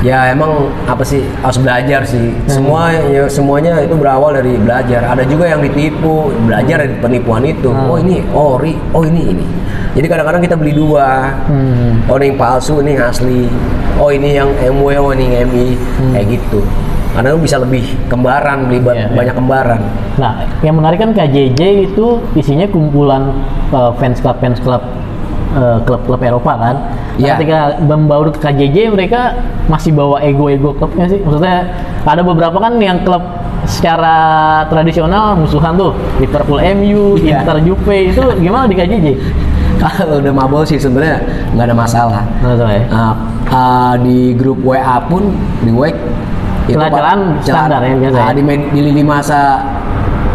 Ya 0.02 0.34
emang 0.34 0.66
apa 0.84 1.06
sih 1.06 1.22
harus 1.40 1.62
belajar 1.62 2.02
sih. 2.04 2.34
Semua 2.46 2.90
ya, 2.90 3.30
semuanya 3.30 3.78
itu 3.80 3.94
berawal 3.94 4.34
dari 4.34 4.58
belajar. 4.58 5.06
Ada 5.06 5.24
juga 5.24 5.46
yang 5.46 5.62
ditipu, 5.62 6.34
belajar 6.42 6.82
dari 6.82 6.98
penipuan 6.98 7.46
itu. 7.46 7.70
Oh 7.70 7.96
ini 7.96 8.26
ori, 8.28 8.74
oh 8.92 9.06
ini 9.06 9.22
ini. 9.30 9.46
Jadi 9.94 10.08
kadang-kadang 10.08 10.42
kita 10.42 10.58
beli 10.58 10.74
dua. 10.74 11.30
hmm, 11.46 12.10
Oh 12.10 12.18
ini 12.18 12.34
yang 12.34 12.40
palsu, 12.40 12.82
ini 12.82 12.98
yang 12.98 13.06
asli. 13.08 13.46
Oh 14.02 14.10
ini 14.10 14.34
yang 14.34 14.50
MW, 14.58 14.88
oh 14.98 15.14
ini 15.14 15.26
yang 15.30 15.46
MI, 15.46 15.78
kayak 16.12 16.26
gitu. 16.32 16.66
Karena 17.12 17.36
lu 17.36 17.44
bisa 17.44 17.60
lebih 17.60 17.84
kembaran, 18.08 18.66
beli 18.66 18.80
ba- 18.80 18.96
Iya, 18.96 19.06
iya. 19.06 19.14
banyak 19.14 19.36
kembaran. 19.36 19.82
Nah, 20.16 20.34
yang 20.64 20.80
menarik 20.80 20.98
kan 20.98 21.12
KJJ 21.12 21.62
itu 21.86 22.06
isinya 22.34 22.66
kumpulan 22.66 23.36
uh, 23.70 23.92
fans 24.00 24.18
club 24.18 24.40
fans 24.40 24.58
club 24.58 24.80
uh, 25.56 25.78
klub-klub 25.84 26.22
Eropa 26.22 26.54
kan. 26.58 26.76
Nah, 26.76 27.20
Iya. 27.20 27.34
Ketika 27.38 27.60
membaur 27.84 28.32
ke 28.34 28.40
KJJ 28.40 28.78
mereka 28.96 29.36
masih 29.68 29.92
bawa 29.94 30.24
ego-ego 30.24 30.74
klubnya 30.76 31.06
sih. 31.12 31.20
Maksudnya 31.22 31.70
ada 32.08 32.22
beberapa 32.24 32.58
kan 32.58 32.80
yang 32.82 33.04
klub 33.06 33.22
secara 33.70 34.16
tradisional 34.74 35.38
musuhan 35.38 35.78
tuh 35.78 35.94
Liverpool 36.18 36.58
MU, 36.82 37.20
Iya. 37.22 37.46
Inter 37.46 37.58
Juve 37.62 37.98
itu 38.10 38.24
gimana 38.42 38.66
di 38.66 38.76
KJJ? 38.76 39.08
Kalau 39.82 40.22
udah 40.22 40.34
mabol 40.34 40.62
sih 40.62 40.78
sebenarnya 40.78 41.22
nggak 41.58 41.66
ada 41.66 41.76
masalah. 41.76 42.22
Nggak 42.42 42.70
ya. 42.70 42.84
Nah, 42.90 43.14
uh, 43.50 43.94
di 43.98 44.34
grup 44.38 44.62
WA 44.62 45.02
pun 45.10 45.34
di 45.66 45.74
WEC 45.74 45.98
Celah-celahan 46.70 47.22
standar 47.42 47.82
ya, 47.82 47.96
biasa 47.98 48.18
ya? 48.18 48.26
Ah, 48.30 48.34
di, 48.38 48.44
di 48.46 48.80
lini 48.80 49.04
masa 49.04 49.66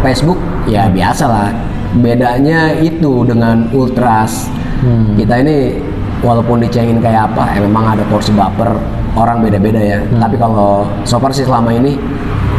Facebook 0.03 0.39
ya 0.67 0.91
biasa 0.91 1.23
lah. 1.25 1.49
Bedanya 1.97 2.75
itu 2.83 3.23
dengan 3.23 3.71
ultras. 3.71 4.51
Hmm. 4.77 5.15
Kita 5.15 5.33
ini 5.39 5.77
walaupun 6.19 6.59
dicengin 6.59 6.97
kayak 6.97 7.33
apa, 7.33 7.53
ya 7.53 7.59
memang 7.59 7.93
ada 7.93 8.03
porsi 8.05 8.29
baper. 8.31 8.73
Orang 9.13 9.41
beda-beda 9.41 9.81
ya. 9.81 9.99
Hmm. 9.99 10.21
Tapi 10.21 10.35
kalau 10.35 10.85
so 11.01 11.17
far 11.17 11.33
sih 11.33 11.41
selama 11.41 11.71
ini 11.71 11.97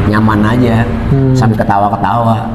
nyaman 0.06 0.42
aja, 0.42 0.82
Hmm. 1.08 1.32
sambil 1.32 1.54
ketawa-ketawa. 1.56 2.50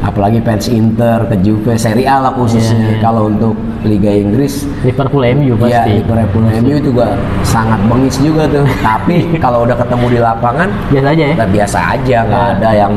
Apalagi 0.00 0.36
fans 0.44 0.68
Inter 0.68 1.24
ke 1.24 1.36
Juve, 1.40 1.72
Serie 1.74 2.04
A 2.04 2.20
lah 2.20 2.32
khususnya. 2.34 2.76
Iya, 2.76 2.88
iya. 2.92 3.00
Kalau 3.00 3.24
untuk 3.24 3.56
Liga 3.82 4.12
Inggris, 4.12 4.68
Liverpool 4.84 5.24
MU 5.24 5.56
Iya, 5.56 5.80
pasti. 5.80 5.90
Liverpool 5.96 6.44
MU 6.44 6.76
juga 6.76 7.06
sangat 7.40 7.80
bengis 7.88 8.20
juga 8.20 8.44
tuh. 8.44 8.68
Tapi 8.84 9.40
kalau 9.40 9.64
udah 9.64 9.72
ketemu 9.72 10.06
di 10.10 10.18
lapangan, 10.20 10.68
Biasa 10.92 11.08
aja 11.08 11.24
ya. 11.24 11.34
biasa 11.48 11.78
aja, 11.96 12.16
nggak 12.20 12.42
Iya. 12.42 12.52
ada 12.52 12.70
yang 12.76 12.92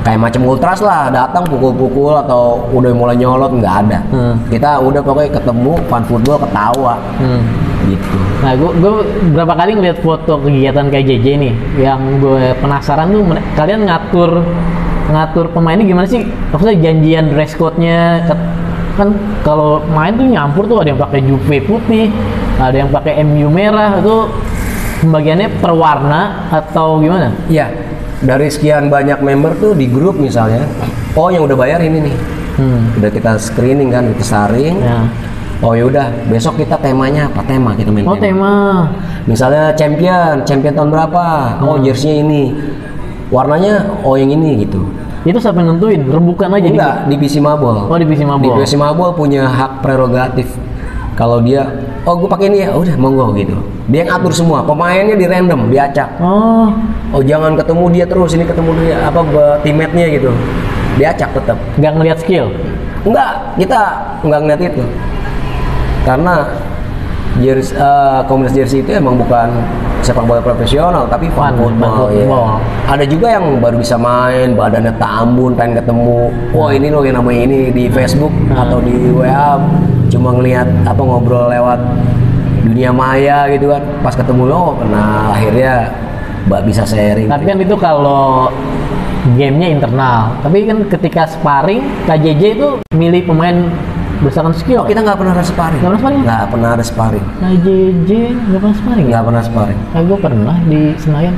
kayak 0.00 0.20
macam 0.20 0.42
ultras 0.48 0.80
lah, 0.80 1.12
datang 1.12 1.44
pukul-pukul 1.44 2.16
atau 2.16 2.64
udah 2.72 2.90
mulai 2.96 3.16
nyolot 3.20 3.52
nggak 3.52 3.74
ada. 3.86 3.98
Hmm. 4.08 4.34
Kita 4.48 4.80
udah 4.80 5.00
pokoknya 5.04 5.30
ketemu 5.40 5.72
fan 5.92 6.02
football 6.08 6.38
ketawa 6.40 6.94
Hmm. 7.20 7.42
gitu. 7.88 8.18
Nah, 8.40 8.52
gue 8.56 8.92
berapa 9.36 9.52
kali 9.52 9.70
ngeliat 9.76 9.98
foto 10.00 10.40
kegiatan 10.40 10.88
kayak 10.88 11.04
JJ 11.04 11.26
nih, 11.36 11.52
yang 11.84 12.00
gue 12.20 12.56
penasaran 12.60 13.12
tuh 13.12 13.22
kalian 13.56 13.84
ngatur 13.84 14.40
ngatur 15.10 15.50
pemainnya 15.50 15.84
gimana 15.84 16.06
sih? 16.06 16.22
Maksudnya 16.54 16.76
janjian 16.80 17.34
dress 17.34 17.58
code-nya 17.58 18.24
kan 18.94 19.16
kalau 19.42 19.80
main 19.90 20.12
tuh 20.14 20.28
nyampur 20.28 20.68
tuh 20.68 20.84
ada 20.84 20.92
yang 20.92 21.00
pakai 21.00 21.20
Juve 21.24 21.56
putih, 21.64 22.12
ada 22.60 22.76
yang 22.76 22.90
pakai 22.92 23.20
MU 23.24 23.48
merah 23.48 23.96
itu 23.98 24.28
pembagiannya 25.00 25.48
per 25.58 25.72
warna 25.72 26.46
atau 26.52 27.00
gimana? 27.00 27.32
Iya, 27.48 27.72
dari 28.20 28.52
sekian 28.52 28.92
banyak 28.92 29.24
member 29.24 29.56
tuh 29.56 29.72
di 29.72 29.88
grup 29.88 30.20
misalnya, 30.20 30.64
oh 31.16 31.32
yang 31.32 31.44
udah 31.48 31.56
bayar 31.56 31.80
ini 31.80 32.12
nih, 32.12 32.16
Hmm. 32.60 32.92
udah 33.00 33.10
kita 33.10 33.40
screening 33.40 33.88
kan, 33.88 34.04
kita 34.12 34.24
saring. 34.24 34.76
Ya. 34.80 35.08
Oh 35.60 35.76
yaudah, 35.76 36.08
besok 36.32 36.56
kita 36.56 36.80
temanya 36.80 37.28
apa 37.28 37.44
tema 37.44 37.76
kita 37.76 37.92
main 37.92 38.08
Oh 38.08 38.16
tema. 38.16 38.88
Misalnya 39.28 39.76
champion, 39.76 40.40
champion 40.48 40.72
tahun 40.72 40.88
berapa? 40.88 41.24
Oh 41.60 41.76
Hmm. 41.76 41.84
jersey 41.84 42.24
ini. 42.24 42.56
Warnanya 43.28 44.00
oh 44.02 44.16
yang 44.16 44.32
ini 44.32 44.64
gitu. 44.64 44.80
Itu 45.20 45.36
siapa 45.36 45.60
yang 45.60 45.76
nentuin? 45.76 46.08
Rebukan 46.08 46.48
aja 46.56 46.64
Enggak, 46.64 46.94
divisi 47.12 47.38
mabol. 47.44 47.92
Oh 47.92 47.98
divisi 48.00 48.24
mabol. 48.24 48.56
Divisi 48.56 48.76
mabol 48.80 49.12
punya 49.12 49.44
hak 49.44 49.84
prerogatif. 49.84 50.48
Kalau 51.12 51.44
dia, 51.44 51.68
oh 52.04 52.14
gue 52.16 52.28
pakai 52.28 52.46
ini 52.48 52.58
ya, 52.64 52.72
udah 52.72 52.94
monggo 52.96 53.32
gitu. 53.36 53.56
Dia 53.88 54.04
yang 54.06 54.16
atur 54.16 54.32
semua. 54.32 54.62
Pemainnya 54.62 55.16
di 55.16 55.26
random, 55.26 55.68
diacak. 55.68 56.08
Oh. 56.22 56.70
Oh 57.10 57.22
jangan 57.22 57.58
ketemu 57.58 57.84
dia 57.90 58.04
terus, 58.06 58.32
ini 58.32 58.44
ketemu 58.46 58.70
dia 58.80 58.96
apa 59.04 59.20
teammate-nya 59.60 60.06
gitu. 60.14 60.30
diacak 60.98 61.30
tetap. 61.32 61.56
Nggak 61.78 61.92
ngelihat 61.96 62.18
skill. 62.20 62.46
Enggak, 63.06 63.56
kita 63.56 63.80
enggak 64.20 64.40
ngeliat 64.44 64.60
itu. 64.68 64.84
Karena 66.04 66.34
jersey, 67.38 67.72
eh, 67.78 68.20
komunitas 68.26 68.54
jersey 68.56 68.78
itu 68.82 68.90
emang 68.92 69.14
bukan 69.16 69.48
sepak 70.02 70.24
bola 70.26 70.40
profesional, 70.42 71.06
tapi 71.06 71.30
fun, 71.30 71.54
football. 71.56 72.10
ya. 72.10 72.26
Ada 72.90 73.04
juga 73.06 73.38
yang 73.38 73.62
baru 73.62 73.78
bisa 73.78 73.94
main, 73.94 74.56
badannya 74.56 74.92
tambun, 74.98 75.54
pengen 75.54 75.78
ketemu. 75.78 76.32
Wah 76.50 76.70
ini 76.74 76.88
loh 76.90 77.04
yang 77.06 77.20
namanya 77.22 77.40
ini 77.46 77.58
di 77.70 77.84
Facebook 77.86 78.32
Hmm. 78.32 78.58
atau 78.58 78.78
di 78.82 78.96
WA, 79.14 79.60
cuma 80.20 80.36
ngelihat 80.36 80.68
apa 80.84 81.00
ngobrol 81.00 81.48
lewat 81.48 81.80
dunia 82.68 82.92
maya 82.92 83.48
gitu 83.48 83.72
kan. 83.72 83.80
Pas 84.04 84.12
ketemu 84.12 84.44
lo, 84.44 84.76
nah 84.92 85.32
akhirnya 85.32 85.88
mbak 86.44 86.68
bisa 86.68 86.84
sharing. 86.84 87.32
Tapi 87.32 87.48
kan 87.48 87.56
itu 87.56 87.72
kalau 87.80 88.52
gamenya 89.40 89.80
internal. 89.80 90.36
Tapi 90.44 90.68
kan 90.68 90.84
ketika 90.92 91.24
sparring, 91.24 91.80
KJJ 92.04 92.42
itu 92.60 92.68
milih 92.92 93.32
pemain 93.32 93.72
berdasarkan 94.20 94.52
skill. 94.52 94.84
Oh, 94.84 94.88
kita 94.88 95.00
nggak 95.00 95.16
pernah 95.16 95.32
ada 95.32 95.40
sparring. 95.40 95.80
Nggak 95.80 95.88
pernah 95.88 96.00
sparring? 96.04 96.22
Nggak 96.28 96.44
pernah 96.52 96.68
ada 96.76 96.84
sparring. 96.84 97.24
KJJ 97.40 98.10
nggak 98.28 98.60
pernah 98.60 98.76
sparring 98.76 99.06
ya? 99.08 99.12
Nggak 99.16 99.24
pernah 99.24 99.42
sparring. 99.42 99.78
Eh, 99.80 100.02
gue 100.04 100.18
pernah 100.20 100.56
di 100.68 100.80
Senayan. 101.00 101.34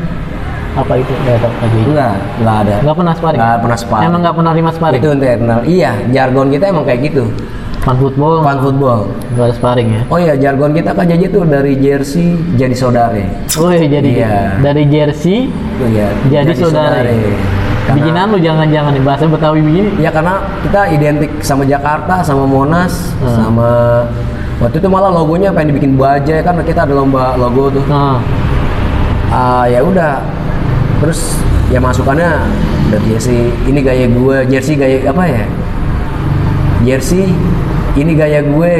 Apa 0.72 0.92
itu? 0.98 1.12
Nggak 1.22 1.38
tahu 1.38 1.52
KJJ. 1.62 1.86
Enggak, 1.86 2.14
enggak 2.42 2.56
ada. 2.66 2.74
Nggak 2.82 2.96
pernah 2.98 3.14
sparring? 3.14 3.38
Nggak 3.38 3.58
pernah 3.62 3.78
sparring. 3.78 4.08
Emang 4.10 4.20
nggak 4.26 4.36
pernah 4.42 4.52
lima 4.58 4.70
sparring? 4.74 4.98
Itu 4.98 5.08
internal. 5.14 5.60
Iya, 5.62 5.90
jargon 6.10 6.46
kita 6.50 6.64
emang 6.66 6.82
kayak 6.82 7.00
gitu. 7.06 7.24
Fun 7.82 7.98
football 7.98 8.46
Fun 8.46 8.58
football. 8.62 9.00
ada 9.34 9.50
sparring 9.50 9.88
ya? 9.90 10.00
Oh 10.06 10.14
iya, 10.14 10.38
jargon 10.38 10.70
kita 10.70 10.94
kan 10.94 11.02
jadi 11.02 11.26
tuh 11.26 11.42
dari 11.42 11.74
jersey 11.76 12.38
jadi 12.54 12.70
saudara. 12.72 13.18
Oh 13.58 13.74
iya, 13.74 13.90
jadi 13.90 14.10
Iya. 14.22 14.36
dari 14.62 14.86
jersey 14.86 15.50
Itu 15.50 15.86
ya. 15.90 16.08
jadi, 16.30 16.54
saudara. 16.54 17.02
Karena, 17.02 17.98
Bikinan 17.98 18.24
lu 18.30 18.38
jangan-jangan 18.38 18.94
nih 18.94 19.02
bahasa 19.02 19.26
Betawi 19.26 19.58
begini. 19.58 19.98
Ya 19.98 20.14
karena 20.14 20.38
kita 20.62 20.94
identik 20.94 21.42
sama 21.42 21.66
Jakarta, 21.66 22.22
sama 22.22 22.46
Monas, 22.46 23.10
Hmm. 23.18 23.34
sama 23.34 23.70
waktu 24.62 24.78
itu 24.78 24.86
malah 24.86 25.10
logonya 25.10 25.50
pengen 25.50 25.74
dibikin 25.74 25.98
baja 25.98 26.38
kan 26.38 26.54
kita 26.62 26.86
ada 26.86 26.94
lomba 26.94 27.34
logo 27.34 27.66
tuh. 27.74 27.82
Nah, 27.90 28.22
Ah 29.26 29.66
ya 29.66 29.82
udah. 29.82 30.22
Terus 31.02 31.34
ya 31.66 31.82
masukannya 31.82 32.30
udah 32.92 33.00
jersey 33.10 33.50
ini 33.66 33.82
gaya 33.82 34.06
gue, 34.06 34.36
jersey 34.46 34.78
gaya 34.78 35.02
apa 35.10 35.24
ya? 35.26 35.44
Jersey 36.82 37.34
ini 37.92 38.12
gaya 38.16 38.40
gue, 38.40 38.74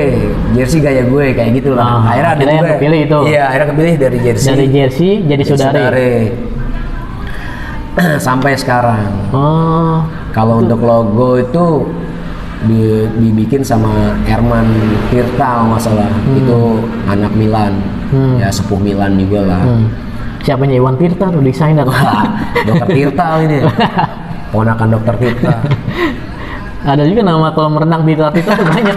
jersey 0.57 0.81
gaya 0.81 1.05
gue 1.05 1.37
kayak 1.37 1.51
gitu 1.61 1.77
lah. 1.77 2.01
Ah, 2.01 2.17
akhirnya 2.17 2.31
ada 2.33 2.45
juga- 2.49 2.71
kepilih 2.77 3.01
itu. 3.05 3.19
Iya, 3.29 3.43
akhirnya 3.45 3.69
kepilih 3.77 3.95
dari 4.01 4.19
jersey. 4.21 4.49
dari 4.49 4.67
jersey 4.69 5.11
jadi 5.29 5.43
saudara. 5.45 5.81
Sampai 8.25 8.57
sekarang. 8.57 9.05
Oh, 9.37 10.01
Kalau 10.33 10.65
untuk 10.65 10.81
logo 10.81 11.37
itu 11.37 11.65
di- 12.65 13.05
dibikin 13.21 13.61
sama 13.61 14.17
Herman 14.25 14.65
Tirta 15.13 15.61
kalau 15.61 15.77
nggak 15.77 15.83
salah. 15.83 16.09
Itu 16.33 16.81
anak 17.05 17.37
Milan. 17.37 17.77
Hmm. 18.09 18.41
Ya 18.41 18.49
sepuh 18.49 18.81
Milan 18.81 19.21
juga 19.21 19.45
lah. 19.45 19.61
hmm. 19.61 19.87
Siapanya 20.43 20.75
Iwan 20.81 20.97
Tirta 20.97 21.29
tuh 21.29 21.39
desainer. 21.39 21.85
Wah, 21.85 22.27
dokter 22.65 22.89
Tirta 22.91 23.27
ini. 23.45 23.61
Ponakan 24.53 24.89
dokter 24.91 25.15
Tirta. 25.21 25.53
Ada 26.83 27.07
juga 27.07 27.23
nama 27.23 27.51
kalau 27.51 27.71
merenang 27.71 28.03
Tirta 28.03 28.29
Tirta 28.31 28.53
tuh 28.53 28.67
banyak. 28.67 28.97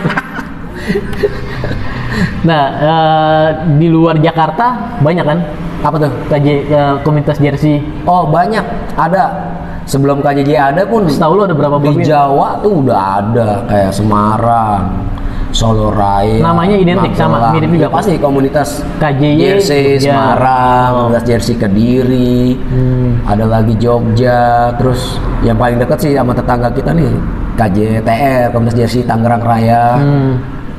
nah, 2.41 2.63
eh, 2.77 3.47
di 3.77 3.87
luar 3.87 4.17
Jakarta 4.17 4.97
banyak 4.99 5.25
kan? 5.25 5.39
Apa 5.81 5.95
tuh? 5.99 6.11
KJ 6.27 6.47
eh, 6.65 6.93
komunitas 7.01 7.37
jersey. 7.37 7.81
Oh 8.03 8.25
banyak, 8.25 8.63
ada. 8.95 9.53
Sebelum 9.85 10.17
KJJ 10.17 10.49
ada 10.73 10.81
pun 10.81 11.05
Setahu 11.05 11.37
lu 11.37 11.41
ada 11.45 11.53
berapa 11.53 11.77
di? 11.77 12.01
Jawa 12.01 12.57
tuh 12.57 12.81
udah 12.81 13.21
ada 13.21 13.61
kayak 13.69 13.93
Semarang, 13.93 15.05
Solo 15.53 15.93
Raya. 15.93 16.41
Namanya 16.41 16.73
identik 16.73 17.13
sama, 17.13 17.37
Magelang. 17.37 17.53
mirip 17.53 17.69
juga. 17.69 17.85
Ya, 17.85 17.89
pasti 17.93 18.13
komunitas 18.17 18.69
KJY 18.97 19.37
jersey 19.37 20.01
Jogja. 20.01 20.09
Semarang, 20.09 20.87
Oh. 20.89 20.97
komunitas 21.05 21.25
jersey 21.29 21.53
Kediri, 21.53 22.57
Hmm. 22.57 23.21
ada 23.29 23.45
lagi 23.45 23.77
Jogja, 23.77 24.73
terus 24.73 25.21
yang 25.45 25.53
paling 25.53 25.77
dekat 25.77 26.01
sih 26.01 26.17
sama 26.17 26.33
tetangga 26.33 26.73
kita 26.73 26.89
nih 26.89 27.13
KJTR, 27.55 28.51
komunitas 28.51 28.75
jersey 28.75 29.01
Tangerang 29.07 29.43
Raya. 29.43 29.97
Hmm. 29.99 30.33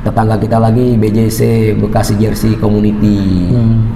Tetangga 0.05 0.39
kita 0.39 0.61
lagi 0.61 0.95
BJC, 0.95 1.73
Bekasi 1.81 2.15
Jersey 2.15 2.55
Community. 2.55 3.51
Hmm. 3.51 3.91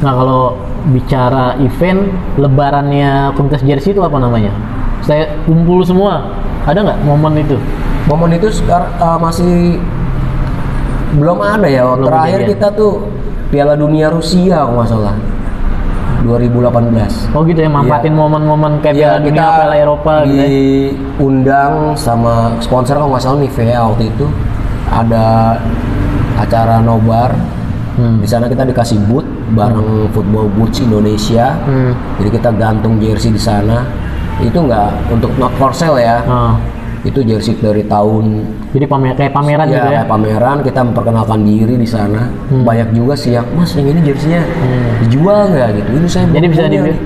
Nah 0.00 0.12
kalau 0.12 0.42
bicara 0.90 1.56
event 1.62 2.12
lebarannya 2.36 3.32
komunitas 3.36 3.62
jersey 3.62 3.94
itu 3.94 4.02
apa 4.02 4.16
namanya? 4.18 4.50
Saya 5.04 5.28
kumpul 5.46 5.84
semua. 5.86 6.34
Ada 6.66 6.82
nggak 6.82 6.98
momen 7.06 7.38
itu? 7.38 7.56
Momen 8.10 8.34
itu 8.34 8.50
sekarang 8.50 8.90
uh, 8.98 9.18
masih 9.22 9.78
belum 11.14 11.38
ada 11.38 11.68
ya. 11.70 11.86
Belum 11.94 12.10
Terakhir 12.10 12.40
kejadian. 12.42 12.50
kita 12.58 12.68
tuh 12.74 12.92
Piala 13.54 13.74
Dunia 13.78 14.10
Rusia 14.10 14.66
kalau 14.66 14.82
nggak 14.82 14.90
salah. 14.90 15.16
2018. 16.26 17.30
Oh 17.32 17.42
gitu 17.46 17.60
ya, 17.62 17.70
manfaatin 17.70 18.12
Iya. 18.12 18.20
momen-momen 18.20 18.72
kayak 18.82 18.94
Piala 18.94 19.18
Dunia, 19.22 19.46
Piala 19.56 19.76
Eropa 19.78 20.12
gitu 20.26 20.36
ya. 20.36 20.46
diundang 20.50 21.74
sama 21.94 22.52
sponsor 22.60 22.98
kalau 22.98 23.14
nggak 23.14 23.22
salah 23.22 23.38
Nivea 23.40 23.80
waktu 23.86 24.04
itu 24.10 24.26
ada 24.90 25.56
acara 26.36 26.82
nobar. 26.82 27.32
Hmm. 27.96 28.20
Di 28.20 28.28
sana 28.28 28.44
kita 28.44 28.68
dikasih 28.68 29.00
boot 29.08 29.24
bareng 29.56 30.12
Football 30.12 30.52
Boots 30.52 30.84
Indonesia. 30.84 31.56
Hmm. 31.64 31.96
Jadi 32.20 32.28
kita 32.28 32.52
gantung 32.52 33.00
jersey 33.00 33.32
di 33.32 33.40
sana. 33.40 33.88
Itu 34.36 34.68
nggak 34.68 35.16
untuk 35.16 35.32
not 35.40 35.54
for 35.56 35.72
sale 35.72 35.96
ya. 35.96 36.20
Ah. 36.28 36.52
Itu 37.08 37.24
jersey 37.24 37.56
dari 37.56 37.86
tahun 37.88 38.44
Jadi 38.76 38.84
pamer 38.92 39.16
kayak 39.16 39.32
pameran 39.32 39.66
ya, 39.72 39.72
gitu 39.72 39.88
ya. 39.88 39.92
kayak 39.96 40.08
pameran 40.12 40.56
kita 40.60 40.80
memperkenalkan 40.84 41.40
diri 41.48 41.74
di 41.80 41.88
sana. 41.88 42.28
Banyak 42.52 42.92
juga 42.92 43.16
sih 43.16 43.32
yang 43.32 43.48
Mas 43.56 43.72
yang 43.72 43.88
ini 43.88 44.04
jerseynya 44.04 44.44
dijual 45.00 45.48
nggak 45.48 45.68
gitu. 45.80 45.90
Ini 45.96 46.08
saya 46.12 46.24
Jadi 46.28 46.46
bisa 46.52 46.64
dibilang, 46.68 46.92
nih." 46.92 46.98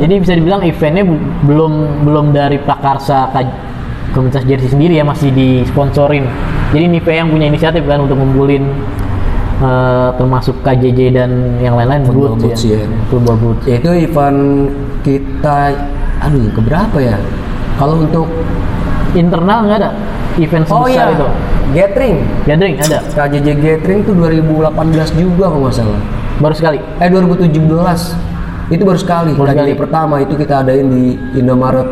jadi 0.00 0.14
bisa 0.24 0.32
dibilang 0.40 0.60
eventnya 0.64 1.04
belum 1.44 1.72
belum 2.08 2.26
dari 2.32 2.56
prakarsa 2.64 3.28
komunitas 4.16 4.40
jersey 4.48 4.72
sendiri 4.72 4.96
ya 4.96 5.04
masih 5.04 5.28
disponsorin. 5.36 6.24
Jadi 6.72 6.96
Nivea 6.96 7.20
yang 7.20 7.28
punya 7.28 7.52
inisiatif 7.52 7.84
kan 7.84 8.08
untuk 8.08 8.16
ngumpulin 8.16 8.64
eh, 9.60 10.08
termasuk 10.16 10.64
KJJ 10.64 11.00
dan 11.12 11.30
yang 11.60 11.76
lain-lain 11.76 12.08
Football 12.08 12.40
Boots 12.40 12.56
Boots, 12.56 12.62
ya. 12.64 12.80
ya. 12.80 12.84
Football 13.12 13.36
boots. 13.36 13.64
Ya, 13.68 13.76
itu 13.84 13.90
event 14.08 14.40
kita 15.04 15.76
aduh 16.24 16.48
keberapa 16.56 16.96
ya? 17.04 17.20
Kalau 17.76 18.00
untuk 18.00 18.24
Internal 19.12 19.68
nggak 19.68 19.78
ada 19.84 19.92
event 20.38 20.64
oh 20.70 20.86
sebesar 20.86 21.10
iya 21.10 21.14
itu. 21.14 21.26
gathering 21.74 22.16
Gathering 22.46 22.74
ada. 22.80 22.98
KJJ 23.12 23.48
gathering 23.60 24.00
tuh 24.06 24.14
2018 24.16 24.72
juga 25.18 25.44
kalau 25.52 25.66
nggak 25.66 25.76
salah. 25.76 26.00
Baru 26.38 26.54
sekali. 26.54 26.78
Eh 27.02 27.08
2017 27.10 27.50
itu 28.70 28.82
baru 28.84 28.98
sekali. 28.98 29.32
Baru 29.34 29.50
KJJ 29.50 29.58
sekali. 29.58 29.72
pertama 29.74 30.14
itu 30.22 30.34
kita 30.38 30.62
adain 30.64 30.86
di 30.88 31.18
Indomaret 31.36 31.88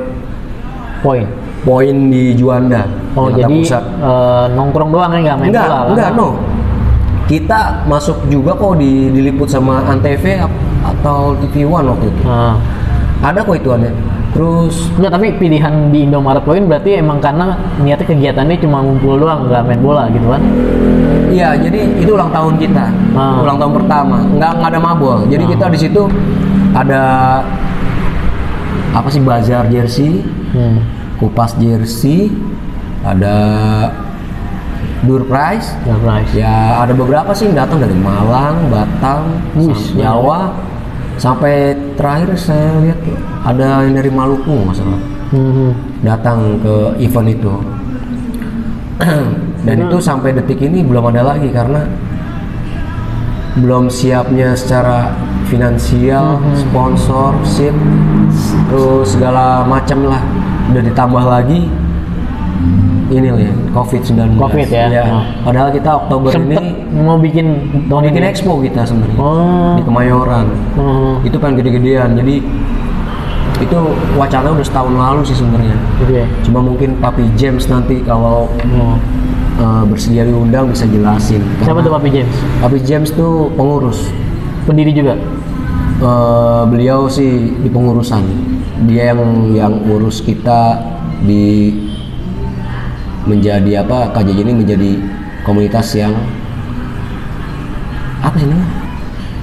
Poin. 1.02 1.26
Poin 1.66 1.96
di 2.10 2.34
Juanda. 2.38 2.86
Oh 3.18 3.26
Jakarta 3.26 3.42
jadi 3.42 3.56
Pusat. 3.62 3.84
eh, 3.84 4.44
nongkrong 4.54 4.90
doang 4.94 5.10
ya 5.12 5.20
nggak 5.22 5.36
main 5.42 5.48
enggak, 5.50 5.66
bola 5.66 5.78
enggak, 5.92 6.10
no. 6.14 6.28
Kita 7.26 7.82
masuk 7.90 8.22
juga 8.30 8.54
kok 8.54 8.78
di, 8.78 9.10
diliput 9.10 9.50
sama 9.50 9.82
Antv 9.90 10.22
atau 10.86 11.34
TV 11.42 11.66
One 11.66 11.90
waktu 11.90 12.06
itu. 12.06 12.22
Ah. 12.22 12.54
Ada 13.18 13.42
kok 13.42 13.58
ituannya. 13.58 13.90
Terus 14.36 14.92
Enggak, 15.00 15.16
tapi 15.16 15.26
pilihan 15.40 15.88
di 15.88 16.04
Indomaret 16.04 16.44
Point 16.44 16.68
berarti 16.68 17.00
emang 17.00 17.24
karena 17.24 17.56
niatnya 17.80 18.04
kegiatannya 18.04 18.56
cuma 18.60 18.84
ngumpul 18.84 19.16
doang, 19.16 19.48
nggak 19.48 19.64
main 19.64 19.80
bola 19.80 20.04
gitu 20.12 20.28
kan? 20.28 20.42
Iya, 21.32 21.56
jadi 21.56 21.80
itu 21.96 22.10
ulang 22.12 22.28
tahun 22.28 22.60
kita, 22.60 22.84
Ah. 23.16 23.40
ulang 23.40 23.56
tahun 23.56 23.72
pertama. 23.80 24.16
Nggak 24.36 24.50
nggak 24.60 24.70
ada 24.76 24.80
mabol. 24.80 25.18
Jadi 25.32 25.44
Ah. 25.44 25.50
kita 25.56 25.64
di 25.72 25.78
situ 25.80 26.02
ada 26.76 27.02
apa 28.92 29.08
sih 29.08 29.20
bazar 29.24 29.68
jersey, 29.68 30.20
Hmm. 30.52 30.84
kupas 31.16 31.56
jersey, 31.56 32.28
ada 33.00 33.36
door 35.04 35.24
prize. 35.28 35.76
Nggak 35.84 36.00
price. 36.04 36.32
Ya 36.36 36.80
ada 36.80 36.92
beberapa 36.92 37.32
sih 37.32 37.48
yang 37.48 37.56
datang 37.56 37.80
dari 37.80 37.96
Malang, 37.96 38.68
Batam, 38.68 39.40
Jawa, 39.96 40.52
sampai 41.16 41.76
terakhir 41.96 42.36
saya 42.36 42.76
lihat 42.84 42.98
ada 43.44 43.82
yang 43.84 43.96
dari 43.96 44.10
Maluku 44.12 44.52
nggak 44.52 44.76
salah 44.76 45.02
Hmm. 45.26 45.74
datang 46.06 46.54
ke 46.62 47.02
event 47.02 47.26
itu. 47.26 47.54
Dan 49.66 49.76
itu 49.90 49.98
sampai 49.98 50.30
detik 50.30 50.62
ini 50.62 50.86
belum 50.86 51.10
ada 51.10 51.34
lagi 51.34 51.50
karena 51.50 51.82
belum 53.58 53.90
siapnya 53.90 54.54
secara 54.54 55.10
finansial, 55.50 56.38
sponsorship, 56.54 57.74
terus 58.70 59.18
segala 59.18 59.66
macam 59.66 60.06
lah. 60.06 60.22
Udah 60.70 60.82
ditambah 60.94 61.24
lagi 61.26 61.66
ini 63.08 63.26
ya, 63.28 63.52
COVID-19. 63.70 64.34
Covid 64.36 64.66
ya? 64.66 65.04
Oh. 65.06 65.22
Padahal 65.44 65.70
kita 65.70 65.90
Oktober 65.96 66.30
Sempet 66.30 66.58
ini 66.58 66.66
mau 66.96 67.14
bikin 67.16 67.46
mau 67.86 68.02
bikin 68.02 68.18
ini. 68.18 68.28
expo 68.28 68.58
kita 68.58 68.82
sebenarnya 68.82 69.18
Oh. 69.18 69.74
di 69.78 69.82
Kemayoran. 69.82 70.46
Hmm. 70.74 71.14
Itu 71.22 71.38
pengen 71.38 71.62
gede-gedean. 71.62 72.14
Jadi 72.14 72.42
itu 73.56 73.78
wacana 74.14 74.52
udah 74.52 74.60
setahun 74.60 74.92
lalu 74.92 75.20
sih 75.24 75.32
sebenarnya 75.32 75.72
Gitu 75.96 76.12
ya. 76.12 76.26
cuma 76.44 76.60
mungkin 76.60 76.92
Papi 77.00 77.24
James 77.34 77.64
nanti 77.66 78.04
kalau 78.04 78.52
Oh. 78.52 78.96
eh, 79.56 79.82
bersedia 79.88 80.28
diundang 80.28 80.68
bisa 80.68 80.84
jelasin 80.84 81.40
Siapa 81.64 81.80
tuh 81.80 81.88
Papi 81.88 82.12
James? 82.12 82.36
Papi 82.60 82.78
James 82.84 83.08
tuh 83.10 83.48
pengurus 83.56 84.12
Pendiri 84.66 84.92
juga. 84.92 85.16
Eh, 85.96 86.62
beliau 86.68 87.08
sih 87.08 87.56
di 87.56 87.70
pengurusan 87.70 88.20
dia 88.84 89.16
yang 89.16 89.24
yang 89.56 89.72
urus 89.88 90.20
kita 90.20 90.76
di 91.24 91.72
menjadi 93.26 93.82
apa 93.82 94.10
KJJ 94.10 94.38
ini 94.40 94.54
menjadi 94.56 94.90
komunitas 95.42 95.92
yang 95.92 96.14
apa 98.18 98.34
sih 98.36 98.46
namanya 98.46 98.68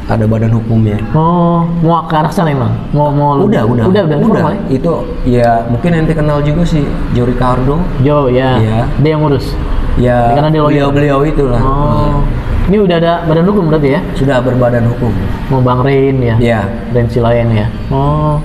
ada 0.04 0.28
badan 0.28 0.52
hukumnya 0.52 1.00
Oh, 1.16 1.64
mau 1.80 2.04
ke 2.04 2.12
arah 2.14 2.28
sana 2.28 2.52
emang? 2.52 2.76
Mau 2.92 3.08
mau 3.08 3.40
udah 3.40 3.64
udah 3.64 3.88
udah 3.88 4.04
udah, 4.04 4.18
formal 4.20 4.52
ya? 4.52 4.60
itu 4.70 4.94
ya 5.24 5.50
mungkin 5.68 5.90
nanti 5.96 6.12
kenal 6.12 6.44
juga 6.44 6.68
sih 6.68 6.84
Joe 7.14 7.24
Ricardo 7.24 7.80
Jo 8.04 8.28
ya. 8.28 8.60
Iya. 8.60 8.80
Dia 9.00 9.10
yang 9.16 9.24
ngurus. 9.24 9.56
ya 9.96 10.36
Karena 10.36 10.50
dia 10.50 10.60
lawyer. 10.60 10.68
beliau 10.68 10.90
beliau 10.92 11.20
itulah 11.24 11.62
Oh. 11.62 12.20
Ini 12.64 12.80
udah 12.80 12.96
ada 12.96 13.14
badan 13.24 13.44
hukum 13.46 13.68
berarti 13.68 13.90
ya? 13.92 14.00
sudah 14.16 14.40
berbadan 14.40 14.88
hukum 14.88 15.12
Mau 15.52 15.60
Bang 15.60 15.84
Rain 15.84 16.16
ya? 16.20 16.36
ya 16.36 16.62
Dan 16.92 17.08
si 17.08 17.20
lain 17.20 17.52
ya. 17.52 17.68
Oh. 17.88 18.40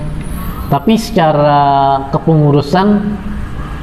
Tapi 0.69 0.95
secara 0.95 1.59
kepengurusan 2.07 2.87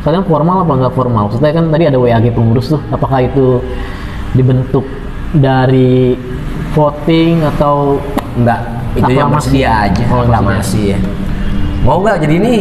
kalian 0.06 0.22
formal 0.24 0.62
apa 0.62 0.72
nggak 0.78 0.94
formal? 0.94 1.26
Maksudnya 1.26 1.50
kan 1.50 1.66
tadi 1.74 1.84
ada 1.90 1.98
WAG 1.98 2.30
pengurus 2.30 2.70
tuh. 2.70 2.80
Apakah 2.94 3.26
itu 3.26 3.58
dibentuk 4.32 4.86
dari 5.34 6.14
voting 6.72 7.42
atau 7.56 7.98
enggak 8.36 8.60
itu 8.96 9.12
yang 9.12 9.32
bersedia 9.32 9.88
aja 9.88 10.02
Oh, 10.08 10.24
aklamasi 10.24 10.96
ya 10.96 10.98
mau 11.84 12.00
nggak 12.02 12.20
jadi 12.24 12.34
ini 12.40 12.56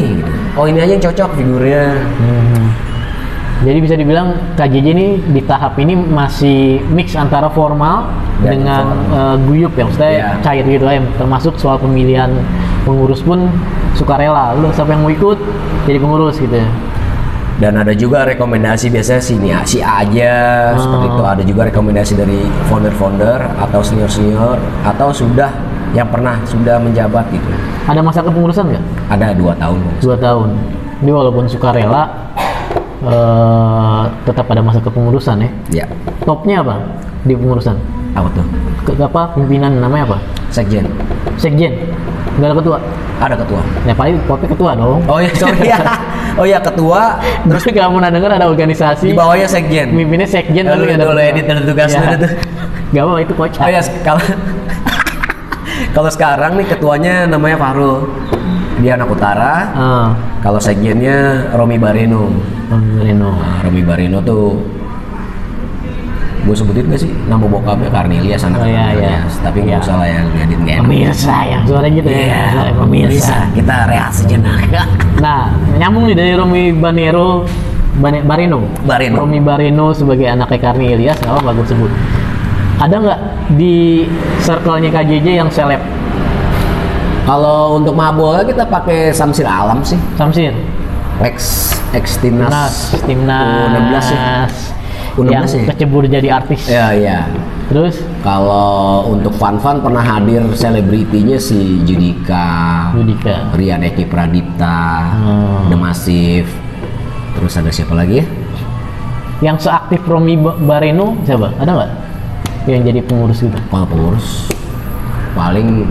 oh 0.56 0.66
ini 0.68 0.80
aja 0.80 0.92
yang 0.96 1.04
cocok 1.04 1.30
figurnya 1.36 1.84
Hmm. 2.20 2.68
Jadi 3.64 3.80
bisa 3.80 3.96
dibilang 3.96 4.36
KJJ 4.60 4.88
ini 4.92 5.08
di 5.32 5.40
tahap 5.40 5.80
ini 5.80 5.96
masih 5.96 6.84
mix 6.92 7.16
antara 7.16 7.48
formal 7.48 8.04
Dan 8.44 8.62
dengan 8.62 8.84
eh, 9.16 9.36
guyup 9.48 9.72
ya, 9.80 9.88
maksudnya 9.88 10.12
Iya. 10.12 10.28
cair 10.44 10.66
gitu 10.68 10.84
ya. 10.84 11.00
Termasuk 11.16 11.56
soal 11.56 11.80
pemilihan 11.80 12.36
pengurus 12.84 13.24
pun 13.24 13.48
sukarela. 13.96 14.60
Lu 14.60 14.68
siapa 14.76 14.92
yang 14.92 15.08
mau 15.08 15.10
ikut 15.10 15.40
jadi 15.88 15.98
pengurus 16.04 16.36
gitu 16.36 16.52
ya. 16.52 16.68
Dan 17.56 17.72
ada 17.74 17.92
juga 17.92 18.24
rekomendasi 18.26 18.90
biasanya 18.90 19.22
si 19.22 19.34
ini 19.34 19.50
si 19.64 19.80
A 19.80 20.04
aja 20.04 20.34
seperti 20.76 21.06
Oh. 21.06 21.14
itu 21.14 21.24
ada 21.24 21.42
juga 21.42 21.62
rekomendasi 21.66 22.14
dari 22.14 22.40
founder-founder 22.66 23.40
atau 23.58 23.80
senior-senior 23.80 24.60
atau 24.84 25.08
sudah 25.10 25.48
yang 25.92 26.06
pernah 26.06 26.36
sudah 26.44 26.76
menjabat 26.78 27.24
gitu 27.30 27.48
Ada 27.86 28.02
masa 28.02 28.20
kepengurusan 28.20 28.68
nggak? 28.68 28.84
ada 29.08 29.32
dua 29.32 29.54
tahun 29.56 29.80
Dua 29.98 30.18
tahun. 30.18 30.50
Ini 30.98 31.12
walaupun 31.12 31.44
sukarela 31.46 32.04
eh 33.02 34.04
tetap 34.24 34.48
ada 34.48 34.60
masa 34.60 34.80
kepengurusan 34.80 35.38
ya. 35.38 35.50
ya 35.74 35.86
Topnya 36.24 36.60
apa 36.60 36.76
di 37.24 37.34
pengurusan? 37.34 37.78
apa 38.12 38.28
tuh 38.32 38.44
Ke, 38.82 38.92
apa 38.98 39.32
pimpinan 39.32 39.78
namanya 39.78 40.08
apa? 40.10 40.18
sekjen 40.50 40.88
Sekjen. 41.36 41.72
Nggak 42.36 42.48
ada 42.48 42.58
ketua. 42.58 42.78
ada 43.16 43.36
ketua 43.38 43.62
Ya 43.84 43.94
paling 43.94 44.16
popnya 44.24 44.50
ketua 44.50 44.72
dong. 44.74 45.00
oh 45.06 45.18
iya 45.18 45.32
sorry 45.34 45.60
ya 45.66 45.80
oh 46.40 46.46
iya 46.46 46.60
ketua 46.60 47.16
Terus 47.44 47.64
kamu 47.66 47.96
pernah 47.96 48.12
dengar 48.12 48.32
ada 48.34 48.46
organisasi 48.46 49.06
di 49.08 49.16
bawahnya 49.16 49.48
sekjen 49.48 49.88
pemimpinnya 49.90 50.28
sekjen 50.28 50.64
Ya, 50.64 50.74
lu- 50.74 50.84
nggak 50.84 50.96
ada 50.96 51.06
lu 51.06 51.12
ketua. 51.14 51.24
edit 51.26 51.46
ada 51.46 51.62
tugasnya 51.64 52.02
Ya. 52.02 52.12
itu. 52.14 52.28
Gak 52.92 53.02
apa 53.02 53.14
itu 53.20 53.34
kocak. 53.34 53.62
oh 53.62 53.70
iya 53.70 53.82
kalau 54.02 54.24
kalau 55.96 56.10
sekarang 56.10 56.52
nih 56.56 56.68
ketuanya 56.68 57.14
namanya 57.26 57.58
Fahrul 57.58 58.08
dia 58.78 58.94
anak 58.94 59.08
utara 59.10 59.54
Ah, 59.72 60.08
kalau 60.42 60.60
sekjennya 60.60 61.50
Romi 61.52 61.78
Bareno 61.78 62.28
Bang 62.66 62.84
Reno. 62.98 63.32
Nah, 63.32 63.62
Romi 63.62 63.82
Bareno 63.82 64.20
tuh 64.20 64.60
gue 66.46 66.54
sebutin 66.54 66.86
gak 66.86 67.02
sih 67.02 67.10
nama 67.26 67.42
bokapnya 67.42 67.90
Karnelias 67.90 68.42
anak 68.42 68.62
Oh, 68.62 68.68
iya, 68.68 68.94
iya. 68.94 69.18
tapi 69.40 69.62
nggak 69.62 69.76
Iya. 69.76 69.80
usah 69.82 69.96
lah 69.96 70.08
ya 70.08 70.20
ngedit 70.24 70.60
nggak 70.60 70.76
enak. 70.76 70.86
Pemirsa 70.86 71.36
yang 71.44 71.64
suara 71.66 71.88
gitu 71.88 72.06
Iya, 72.08 72.22
ya. 72.22 72.44
Suara 72.52 72.72
pemirsa 72.76 73.36
kita 73.52 73.76
rehat 73.86 74.12
sejenak 74.12 74.60
Nah, 75.26 75.42
nyambung 75.76 76.06
nih 76.06 76.14
dari 76.14 76.32
Romi 76.34 76.64
Banero 76.72 77.50
Bane- 77.96 78.22
Bareno. 78.22 78.60
Bareno. 78.82 79.16
Romi 79.20 79.40
Bareno 79.40 79.90
sebagai 79.90 80.28
anaknya 80.28 80.60
Karni 80.62 80.94
Ilyas, 80.94 81.18
nggak 81.18 81.32
apa-apa 81.32 81.50
gue 81.56 81.66
sebut. 81.66 81.92
Ada 82.76 82.96
nggak 82.96 83.20
di 83.56 84.04
circle-nya 84.40 84.92
KJJ 84.92 85.28
yang 85.36 85.50
seleb? 85.50 85.80
kalau 87.26 87.74
untuk 87.76 87.94
mabok 87.94 88.46
kita 88.46 88.62
pakai 88.64 89.10
Samsir 89.10 89.46
Alam 89.46 89.82
sih 89.82 89.98
Samsir, 90.14 90.54
ex 91.20 91.74
ex 91.90 92.22
timnas 92.22 92.94
Timnas, 93.02 93.02
Timnas, 93.02 94.06
U16 94.06 94.14
ya 94.14 94.22
U16 94.46 94.85
yang 95.18 95.44
ya? 95.44 95.64
kecebur 95.66 96.04
jadi 96.06 96.28
artis. 96.34 96.68
ya 96.68 96.92
ya 96.92 97.20
Terus 97.66 97.98
kalau 98.22 99.10
untuk 99.10 99.34
fun-fun 99.34 99.80
pernah 99.80 100.00
hadir 100.00 100.46
selebritinya 100.52 101.34
si 101.36 101.82
Judika 101.82 102.46
Yudika. 102.94 103.50
Rian 103.52 103.82
Eki 103.82 104.06
Pradipta 104.06 105.10
Hmm. 105.12 105.66
The 105.68 105.76
Massive 105.76 106.46
terus 107.32 107.54
ada 107.54 107.68
siapa 107.68 107.94
lagi 107.94 108.22
ya 108.22 108.26
Yang 109.42 109.66
seaktif 109.66 110.06
Romi 110.06 110.36
Ba- 110.36 110.56
Bareno 110.56 111.18
siapa? 111.22 111.50
Ada 111.56 111.72
nggak? 111.74 111.92
Yang 112.66 112.82
jadi 112.86 113.00
pengurus 113.02 113.40
gitu? 113.40 113.58
kalau 113.66 113.86
pengurus 113.86 114.46
paling 115.34 115.90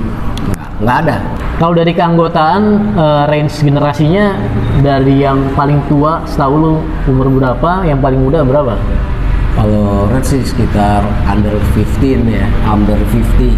nggak- 0.78 1.00
ada 1.00 1.16
Kalau 1.54 1.70
dari 1.72 1.90
keanggotaan 1.90 2.62
eh, 2.94 3.24
range 3.26 3.62
generasinya 3.62 4.34
dari 4.78 5.20
yang 5.20 5.54
paling 5.54 5.78
tua 5.84 6.22
setahu 6.24 6.54
lu 6.56 6.72
umur 7.06 7.30
berapa, 7.32 7.82
yang 7.82 7.98
paling 7.98 8.18
muda 8.20 8.42
berapa? 8.42 8.74
Kalau 9.54 10.10
Red 10.10 10.24
sih 10.26 10.42
sekitar 10.42 11.06
under 11.30 11.54
15 11.78 12.26
ya 12.26 12.46
under 12.66 12.98
50 12.98 13.54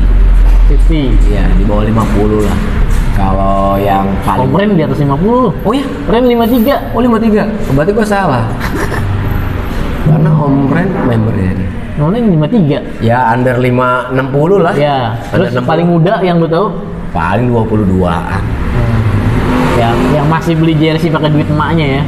50. 0.68 1.32
ya 1.32 1.46
di 1.56 1.64
bawah 1.64 1.84
50 1.88 2.44
lah 2.46 2.58
kalau 3.16 3.80
yang 3.80 4.04
paling 4.28 4.52
Ren 4.52 4.76
di 4.76 4.84
atas 4.84 5.00
50. 5.00 5.16
oh 5.64 5.72
ya 5.72 5.86
Ren 6.12 6.24
53. 6.28 6.92
oh 6.92 7.00
53 7.00 7.72
berarti 7.72 7.92
gua 7.96 8.06
salah 8.06 8.44
karena 10.06 10.30
Om 10.30 10.70
Ren 10.70 10.88
membernya 11.08 11.52
dia. 11.56 11.68
Nah, 11.96 12.12
Ren 12.12 12.24
53. 12.28 13.00
ya 13.00 13.18
under 13.32 13.56
5 13.56 14.12
60 14.12 14.60
lah 14.60 14.74
Ya, 14.76 15.16
terus 15.32 15.48
Under 15.48 15.64
60. 15.64 15.70
paling 15.70 15.86
muda 15.88 16.14
yang 16.20 16.36
lu 16.36 16.46
tahu 16.46 16.66
paling 17.16 17.48
22an 17.48 18.44
yang 19.76 19.96
yang 20.12 20.26
masih 20.28 20.56
beli 20.56 20.72
jersey 20.76 21.12
pakai 21.12 21.28
duit 21.28 21.44
emaknya 21.52 22.00
ya. 22.00 22.02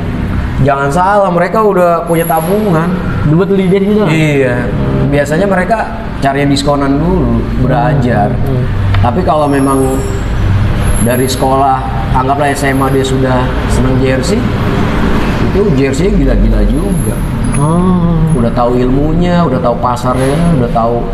Jangan 0.67 0.91
salah 0.91 1.31
mereka 1.31 1.63
udah 1.63 2.03
punya 2.07 2.27
tabungan 2.27 2.91
Dua 3.29 3.45
beli 3.45 3.69
jersey 3.69 3.93
doang. 3.93 4.09
Iya, 4.09 4.65
biasanya 5.13 5.45
mereka 5.45 5.79
cari 6.25 6.49
diskonan 6.49 6.97
dulu, 6.97 7.45
belajar. 7.61 8.33
Hmm. 8.33 8.65
Tapi 9.05 9.21
kalau 9.21 9.45
memang 9.45 10.01
dari 11.05 11.29
sekolah, 11.29 11.85
anggaplah 12.17 12.49
SMA 12.57 12.89
dia 12.97 13.05
sudah 13.05 13.37
senang 13.69 14.01
jersey, 14.01 14.41
itu 15.53 15.61
jersey 15.77 16.09
gila-gila 16.09 16.65
juga. 16.65 17.15
Oh. 17.61 18.17
Udah 18.39 18.51
tahu 18.57 18.81
ilmunya, 18.81 19.45
udah 19.45 19.61
tahu 19.61 19.77
pasarnya, 19.83 20.57
udah 20.57 20.71
tahu. 20.73 21.05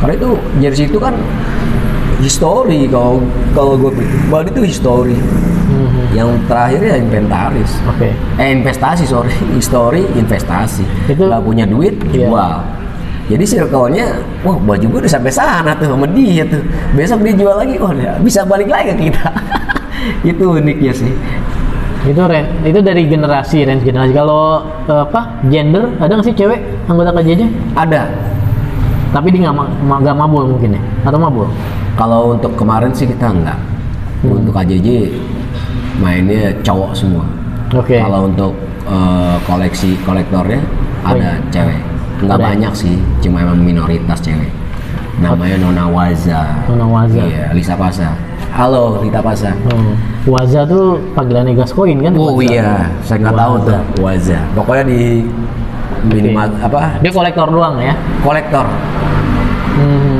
Karena 0.00 0.14
itu 0.16 0.30
jersey 0.58 0.84
itu 0.88 0.98
kan 0.98 1.14
history 2.22 2.86
kalau 2.86 3.18
kalau 3.52 3.74
gue 3.76 3.90
pribadi 3.92 4.48
itu 4.54 4.62
history. 4.64 5.16
Mhm. 5.72 6.02
Yang 6.14 6.28
terakhir 6.46 6.80
ya 6.80 6.96
inventaris. 6.96 7.72
Oke. 7.88 8.14
Eh 8.38 8.48
investasi 8.54 9.04
sorry, 9.04 9.32
history 9.58 10.06
investasi. 10.14 10.86
Itu- 11.10 11.26
nggak 11.26 11.42
punya 11.42 11.64
duit 11.66 11.98
Iya. 12.12 12.28
jual. 12.30 12.54
Jadi 13.22 13.44
circle-nya, 13.46 14.18
wah 14.42 14.58
baju 14.58 14.82
gue 14.82 15.00
udah 15.06 15.12
sampai 15.12 15.32
sana 15.32 15.72
tuh 15.78 15.88
sama 15.88 16.04
dia 16.10 16.42
tuh. 16.44 16.60
Besok 16.92 17.22
dia 17.22 17.32
jual 17.32 17.54
lagi, 17.54 17.78
wah 17.78 17.94
bisa 18.18 18.44
balik 18.44 18.68
lagi 18.68 18.92
ke 18.92 19.08
kita. 19.08 19.26
itu 20.34 20.42
uniknya 20.42 20.92
sih. 20.92 21.12
Itu 22.02 22.18
ren, 22.26 22.50
itu 22.66 22.82
dari 22.82 23.06
generasi 23.06 23.62
range 23.62 23.86
generasi. 23.86 24.10
Kalau 24.10 24.66
eh, 24.90 25.02
apa 25.06 25.38
gender 25.48 25.86
ada 26.02 26.18
nggak 26.18 26.26
sih 26.26 26.34
cewek 26.34 26.60
anggota 26.90 27.14
KJJ? 27.14 27.42
Ada. 27.78 28.10
Tapi 29.14 29.30
dia 29.30 29.48
nggak 29.48 29.56
ma- 29.86 30.12
mabul 30.12 30.50
mungkin 30.50 30.74
ya? 30.76 30.82
Atau 31.06 31.22
mabul? 31.22 31.46
Kalau 32.02 32.34
untuk 32.34 32.58
kemarin 32.58 32.90
sih 32.90 33.06
kita 33.06 33.30
enggak. 33.30 33.54
Hmm. 34.26 34.42
Untuk 34.42 34.58
AJJ 34.58 35.06
mainnya 36.02 36.50
cowok 36.66 36.90
semua. 36.98 37.22
Oke. 37.70 38.02
Kalau 38.02 38.26
untuk 38.26 38.58
eh, 38.90 39.36
koleksi 39.46 39.94
kolektornya 40.02 40.58
Oh, 41.02 41.14
ada 41.14 41.38
iya. 41.38 41.50
cewek. 41.54 41.78
Enggak 42.26 42.38
Ada. 42.38 42.46
banyak 42.50 42.72
sih, 42.74 42.94
cuma 43.22 43.42
emang 43.42 43.58
minoritas 43.58 44.18
cewek. 44.18 44.50
Namanya 45.22 45.62
Nona 45.62 45.86
Waza. 45.86 46.42
Nona 46.66 46.86
Waza. 46.90 47.22
Iya, 47.22 47.54
Lisa 47.54 47.78
Pasa. 47.78 48.10
Halo, 48.50 48.98
Lita 49.02 49.22
Pasa. 49.22 49.54
Hmm. 49.70 49.94
Waza 50.26 50.66
tuh 50.66 50.98
panggilannya 51.14 51.54
Gascoigne 51.54 52.02
kan? 52.02 52.18
Oh 52.18 52.34
Waza. 52.34 52.50
iya, 52.50 52.90
saya 53.06 53.18
nggak 53.22 53.34
tahu 53.38 53.54
tuh 53.62 53.78
Waza. 54.02 54.38
Pokoknya 54.58 54.84
di 54.90 55.22
minimal 56.02 56.50
apa 56.58 56.98
Dia 56.98 57.14
kolektor 57.14 57.46
doang 57.46 57.78
ya. 57.78 57.94
kolektor. 58.26 58.66
Hmm. 59.78 60.11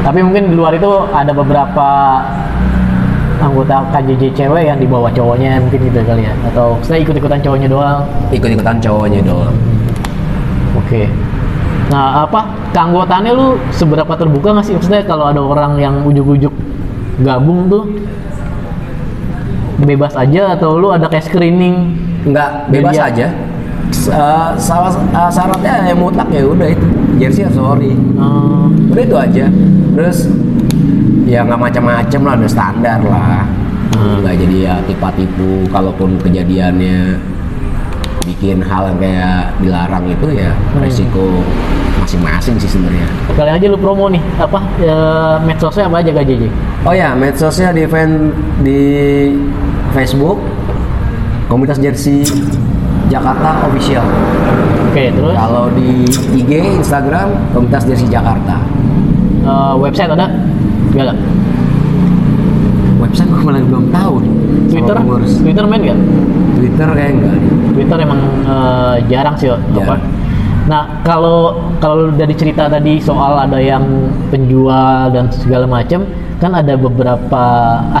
Tapi 0.00 0.18
mungkin 0.24 0.42
di 0.50 0.54
luar 0.56 0.72
itu 0.74 0.90
ada 1.12 1.30
beberapa 1.30 1.88
anggota 3.40 3.88
KJJ 3.90 4.22
cewek 4.36 4.64
yang 4.68 4.78
dibawa 4.78 5.08
cowoknya 5.12 5.60
mungkin 5.60 5.80
gitu 5.80 6.00
kali 6.04 6.28
ya. 6.28 6.34
Atau 6.52 6.76
saya 6.80 7.00
ikut-ikutan 7.00 7.40
cowoknya 7.40 7.68
doang. 7.68 8.04
Ikut-ikutan 8.32 8.76
cowoknya 8.80 9.20
doang. 9.24 9.54
Oke. 10.76 11.08
Nah 11.90 12.24
apa? 12.24 12.46
Keanggotaannya 12.70 13.32
lu 13.34 13.58
seberapa 13.74 14.12
terbuka 14.14 14.54
nggak 14.54 14.66
sih? 14.66 14.74
Maksudnya 14.76 15.02
kalau 15.04 15.26
ada 15.28 15.40
orang 15.42 15.74
yang 15.76 16.04
ujuk-ujuk 16.06 16.52
gabung 17.20 17.66
tuh 17.68 17.84
bebas 19.80 20.12
aja 20.14 20.54
atau 20.56 20.76
lu 20.76 20.92
ada 20.92 21.08
kayak 21.08 21.24
screening? 21.26 21.96
Nggak 22.28 22.68
bebas 22.68 22.94
Media. 22.94 23.08
aja. 23.08 23.26
S- 23.90 24.12
eh, 24.12 24.48
salah 24.60 24.92
eh, 24.92 25.30
syaratnya 25.32 25.74
yang 25.90 25.98
mutlak 25.98 26.28
ya 26.30 26.44
udah 26.46 26.68
itu. 26.70 26.86
Jersey 27.18 27.42
ya 27.42 27.50
sorry. 27.50 27.96
Eh, 27.96 28.64
udah 28.92 29.02
itu 29.02 29.16
aja 29.16 29.44
terus 30.00 30.24
ya 31.28 31.44
nggak 31.44 31.60
macam-macam 31.60 32.20
lah 32.24 32.34
udah 32.40 32.48
standar 32.50 32.98
lah. 33.04 33.44
Hmm. 33.92 34.24
nggak 34.24 34.32
jadi 34.40 34.56
ya 34.64 34.74
tipu-tipu 34.88 35.68
kalaupun 35.68 36.16
kejadiannya 36.24 37.20
bikin 38.24 38.64
hal 38.64 38.88
yang 38.88 38.98
kayak 39.02 39.52
dilarang 39.60 40.08
itu 40.08 40.26
ya 40.32 40.56
Hmm. 40.72 40.80
resiko 40.80 41.44
masing-masing 42.00 42.56
sih 42.56 42.70
sebenarnya. 42.72 43.04
Kali 43.36 43.50
aja 43.52 43.66
lu 43.68 43.76
promo 43.76 44.08
nih 44.08 44.24
apa 44.40 44.56
eh, 44.80 45.36
medsosnya 45.44 45.84
apa 45.84 46.00
aja 46.00 46.16
KJJ 46.16 46.48
oh 46.88 46.94
ya 46.96 47.12
medsosnya 47.12 47.76
di 47.76 47.84
event 47.84 48.32
di 48.64 48.80
Facebook 49.92 50.40
komunitas 51.44 51.76
jersey 51.76 52.24
Jakarta 53.12 53.68
official. 53.68 54.06
Oke 54.88 55.12
terus? 55.12 55.34
Kalau 55.36 55.68
di 55.76 56.08
IG 56.40 56.50
Instagram 56.80 57.52
komunitas 57.52 57.84
jersey 57.84 58.08
Jakarta 58.08 58.64
eh, 59.44 59.74
website 59.78 60.10
ada 60.12 60.26
Gak 60.90 61.06
ada 61.06 61.14
website 63.00 63.28
gue 63.32 63.42
malah 63.42 63.62
belum 63.64 63.86
tahu 63.90 64.14
nih 64.22 64.32
Twitter. 64.70 64.96
Twitter 65.42 65.64
main 65.66 65.82
gak 65.82 65.98
Twitter 66.54 66.88
kayak 66.94 67.10
enggak. 67.18 67.36
Twitter 67.74 67.96
emang 67.98 68.20
eh, 68.46 68.94
jarang 69.10 69.34
sih 69.34 69.48
apa 69.50 69.58
Jarang. 69.74 70.00
nah 70.70 70.82
kalau 71.02 71.58
kalau 71.82 72.12
dari 72.14 72.36
cerita 72.36 72.70
tadi 72.70 73.02
soal 73.02 73.34
ada 73.40 73.58
yang 73.58 73.82
penjual 74.30 75.10
dan 75.10 75.26
segala 75.32 75.66
macam 75.66 76.06
kan 76.40 76.56
ada 76.56 76.72
beberapa 76.78 77.44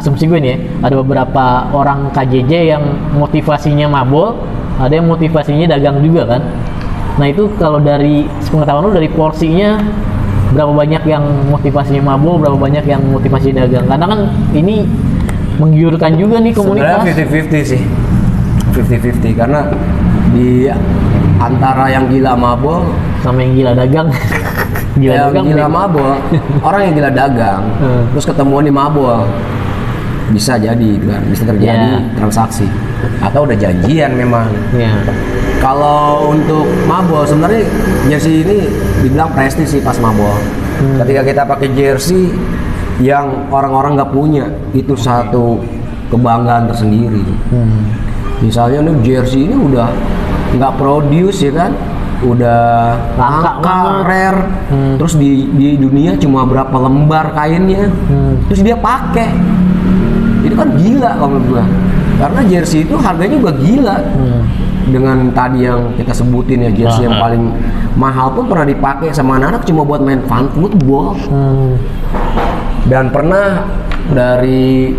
asumsi 0.00 0.24
gue 0.24 0.40
nih 0.40 0.50
ya, 0.54 0.58
ada 0.86 0.94
beberapa 1.04 1.68
orang 1.76 2.08
KJJ 2.14 2.52
yang 2.72 2.84
motivasinya 3.18 3.90
mabol 3.90 4.38
ada 4.80 4.96
yang 4.96 5.10
motivasinya 5.10 5.68
dagang 5.76 6.00
juga 6.00 6.38
kan 6.38 6.42
nah 7.20 7.26
itu 7.28 7.52
kalau 7.60 7.82
dari 7.82 8.24
pengetahuan 8.48 8.88
lu 8.88 8.92
dari 8.96 9.10
porsinya 9.12 9.76
berapa 10.50 10.72
banyak 10.74 11.02
yang 11.06 11.22
motivasinya 11.48 12.02
mabol 12.14 12.38
berapa 12.38 12.58
banyak 12.58 12.84
yang 12.84 13.02
motivasi 13.06 13.54
dagang. 13.54 13.86
Karena 13.86 14.06
kan 14.06 14.20
ini 14.50 14.86
menggiurkan 15.58 16.16
juga 16.16 16.40
nih 16.40 16.52
komunitas. 16.52 17.04
Sebenarnya 17.04 17.50
50-50 17.54 17.72
sih. 17.76 17.82
50-50 18.74 19.34
karena 19.34 19.60
di 20.30 20.70
antara 21.38 21.90
yang 21.90 22.06
gila 22.06 22.32
mabol 22.34 22.86
sama 23.20 23.42
yang 23.42 23.52
gila 23.56 23.72
dagang. 23.74 24.08
Gila 24.98 25.12
yang 25.14 25.26
dagang 25.30 25.44
gila 25.46 25.66
nih. 25.66 25.70
mabol 25.70 26.10
orang 26.60 26.80
yang 26.90 26.94
gila 26.98 27.10
dagang 27.14 27.62
Hmm. 27.80 28.02
terus 28.12 28.26
ketemu 28.26 28.56
nih 28.68 28.74
mabol 28.74 29.22
bisa 30.30 30.54
jadi 30.54 30.90
kan 31.00 31.22
bisa 31.26 31.42
terjadi 31.42 31.88
Ya. 31.90 32.00
transaksi. 32.14 32.66
Atau 33.18 33.44
udah 33.44 33.54
janjian 33.54 34.14
memang. 34.14 34.46
Ya 34.72 34.94
kalau 35.60 36.32
untuk 36.32 36.64
mabol 36.86 37.22
sebenarnya 37.22 37.68
jersey 38.08 38.40
ini 38.40 38.64
dibilang 38.98 39.28
prestis 39.30 39.70
sih 39.70 39.80
pas 39.80 39.94
mabol 39.98 40.32
Hmm. 40.80 40.96
ketika 40.96 41.20
kita 41.22 41.42
pakai 41.44 41.68
jersey 41.70 42.32
yang 42.96 43.28
orang-orang 43.52 44.00
nggak 44.00 44.08
punya 44.10 44.48
itu 44.72 44.96
satu 44.96 45.60
kebanggaan 46.08 46.64
tersendiri. 46.66 47.20
Hmm. 47.50 47.84
misalnya 48.40 48.80
nih 48.82 48.96
jersey 49.04 49.44
ini 49.44 49.52
udah 49.52 49.92
nggak 50.56 50.72
produce 50.74 51.44
ya 51.44 51.52
kan? 51.52 51.72
Udah 52.20 52.96
Langka 53.16 54.04
rare. 54.04 54.40
Hmm. 54.68 54.96
terus 54.96 55.16
di 55.16 55.44
di 55.50 55.76
dunia 55.76 56.16
cuma 56.16 56.44
berapa 56.44 56.72
lembar 56.72 57.32
kainnya. 57.32 57.92
Hmm. 58.08 58.40
terus 58.48 58.60
dia 58.60 58.76
pakai 58.76 59.28
kan 60.60 60.68
gila 60.76 61.10
kalau 61.16 61.30
menurut 61.32 61.46
gua 61.50 61.64
karena 62.16 62.40
jersey 62.46 62.84
itu 62.84 62.94
harganya 62.94 63.40
juga 63.40 63.52
gila 63.56 63.96
Hmm. 63.96 64.42
dengan 64.90 65.18
tadi 65.30 65.64
yang 65.64 65.80
kita 65.94 66.12
sebutin 66.12 66.66
ya 66.66 66.70
jersey 66.70 67.04
yang 67.04 67.16
Ah. 67.16 67.22
paling 67.22 67.44
mahal 67.94 68.28
pun 68.30 68.44
pernah 68.44 68.64
dipakai 68.64 69.08
sama 69.10 69.36
anak-anak 69.36 69.62
cuma 69.64 69.82
buat 69.82 70.00
main 70.00 70.20
fun 70.24 70.44
football 70.50 71.16
Hmm. 71.26 71.80
dan 72.86 73.08
pernah 73.08 73.64
dari 74.10 74.92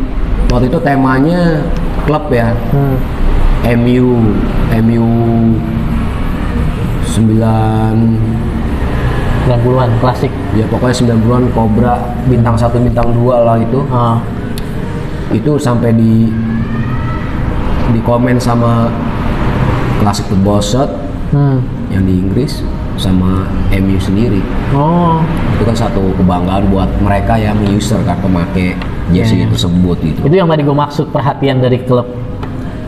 waktu 0.48 0.66
itu 0.68 0.80
temanya 0.80 1.62
klub 2.04 2.26
ya 2.28 2.50
Hmm. 2.74 2.98
MU 3.62 4.18
MU 4.74 5.08
9 7.06 8.18
90-an 9.42 9.90
klasik 10.00 10.32
ya 10.54 10.64
pokoknya 10.66 10.96
90-an 11.18 11.44
Cobra 11.52 11.96
bintang 12.26 12.56
satu 12.56 12.78
bintang 12.78 13.10
dua 13.12 13.44
lah 13.44 13.58
itu 13.58 13.82
ah 13.92 14.18
itu 15.32 15.52
sampai 15.56 15.96
di 15.96 16.28
di 17.92 18.00
komen 18.04 18.40
sama 18.40 18.88
klasik 20.00 20.26
football 20.28 20.60
shot 20.60 20.90
hmm. 21.32 21.60
yang 21.92 22.04
di 22.04 22.20
Inggris 22.20 22.64
sama 22.96 23.48
MU 23.72 23.98
sendiri 23.98 24.40
oh 24.76 25.20
itu 25.58 25.64
kan 25.64 25.76
satu 25.76 26.14
kebanggaan 26.16 26.70
buat 26.70 26.90
mereka 27.02 27.40
yang 27.40 27.58
user 27.68 28.00
kan 28.04 28.20
pemakai 28.20 28.76
jersey 29.12 29.42
Iya. 29.42 29.48
itu 29.48 29.54
tersebut 29.58 29.98
gitu 30.04 30.20
itu 30.28 30.36
yang 30.36 30.48
tadi 30.48 30.62
gue 30.64 30.76
maksud 30.76 31.06
perhatian 31.10 31.60
dari 31.60 31.80
klub 31.84 32.08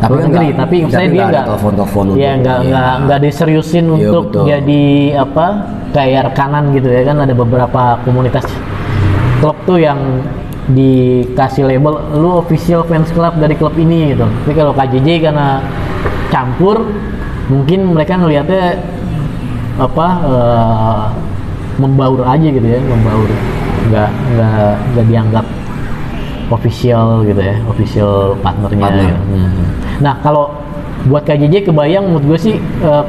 Tapi 0.03 0.11
luar 0.11 0.19
kan 0.19 0.29
negeri 0.35 0.47
nggak- 0.51 0.59
tapi 0.59 0.75
saya 0.91 1.07
dia 1.07 1.23
nggak 1.31 1.45
telepon-telepon 1.47 2.03
ya 2.19 2.31
nggak 2.35 2.57
iya. 2.59 2.69
nggak 2.69 2.93
nggak 3.07 3.19
diseriusin 3.23 3.85
Iya, 3.87 3.93
untuk 3.95 4.23
betul. 4.29 4.43
jadi 4.51 4.83
apa 5.19 5.45
kayak 5.93 6.21
rekanan 6.33 6.63
gitu 6.75 6.87
ya 6.89 7.01
kan 7.05 7.17
ada 7.23 7.33
beberapa 7.33 7.81
komunitas 8.03 8.45
klub 9.39 9.57
tuh 9.63 9.79
yang 9.79 9.99
dikasih 10.71 11.67
label 11.67 11.99
lu 12.15 12.39
official 12.39 12.87
fans 12.87 13.11
club 13.11 13.35
dari 13.35 13.55
klub 13.59 13.75
ini 13.75 14.15
gitu 14.15 14.23
tapi 14.23 14.53
kalau 14.55 14.71
KJJ 14.71 15.09
karena 15.19 15.59
campur 16.31 16.87
mungkin 17.51 17.91
mereka 17.91 18.15
ngelihatnya 18.15 18.79
apa 19.75 20.07
eh, 20.23 21.03
membaur 21.81 22.23
aja 22.23 22.47
gitu 22.47 22.63
ya 22.63 22.79
membaur 22.79 23.27
nggak 23.91 24.09
nggak 24.09 24.73
nggak 24.95 25.05
dianggap 25.11 25.45
official 26.47 27.27
gitu 27.27 27.41
ya 27.43 27.55
official 27.67 28.37
partnernya 28.39 28.87
Partner. 28.87 29.03
gitu. 29.03 29.23
Hmm. 29.35 29.63
nah 29.99 30.15
kalau 30.23 30.55
buat 31.11 31.27
KJJ 31.27 31.67
kebayang 31.67 32.07
menurut 32.07 32.23
gue 32.35 32.39
sih 32.39 32.55
eh, 32.61 33.05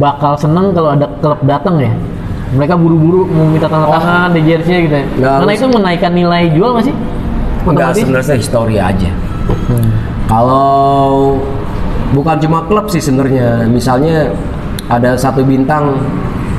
bakal 0.00 0.38
seneng 0.40 0.72
kalau 0.72 0.96
ada 0.96 1.04
klub 1.20 1.40
datang 1.44 1.76
ya 1.82 1.92
mereka 2.50 2.74
buru-buru 2.74 3.30
mau 3.30 3.46
minta 3.46 3.70
tanda 3.70 3.86
tangan 3.88 4.30
di 4.34 4.40
jersey 4.42 4.90
gitu 4.90 4.96
ya 4.98 5.04
Nggak 5.18 5.34
karena 5.38 5.52
itu 5.54 5.66
menaikkan 5.70 6.12
nilai 6.12 6.42
jual 6.50 6.70
nggak 6.74 6.86
sih 6.90 6.96
Enggak 7.60 7.90
sebenarnya 7.94 8.34
histori 8.36 8.76
aja 8.78 9.10
Hmm. 9.50 9.90
Kalau 10.30 11.34
bukan 12.14 12.38
cuma 12.38 12.62
klub 12.70 12.86
sih 12.86 13.02
sebenarnya, 13.02 13.66
misalnya 13.66 14.30
ada 14.86 15.18
satu 15.18 15.42
bintang 15.42 15.98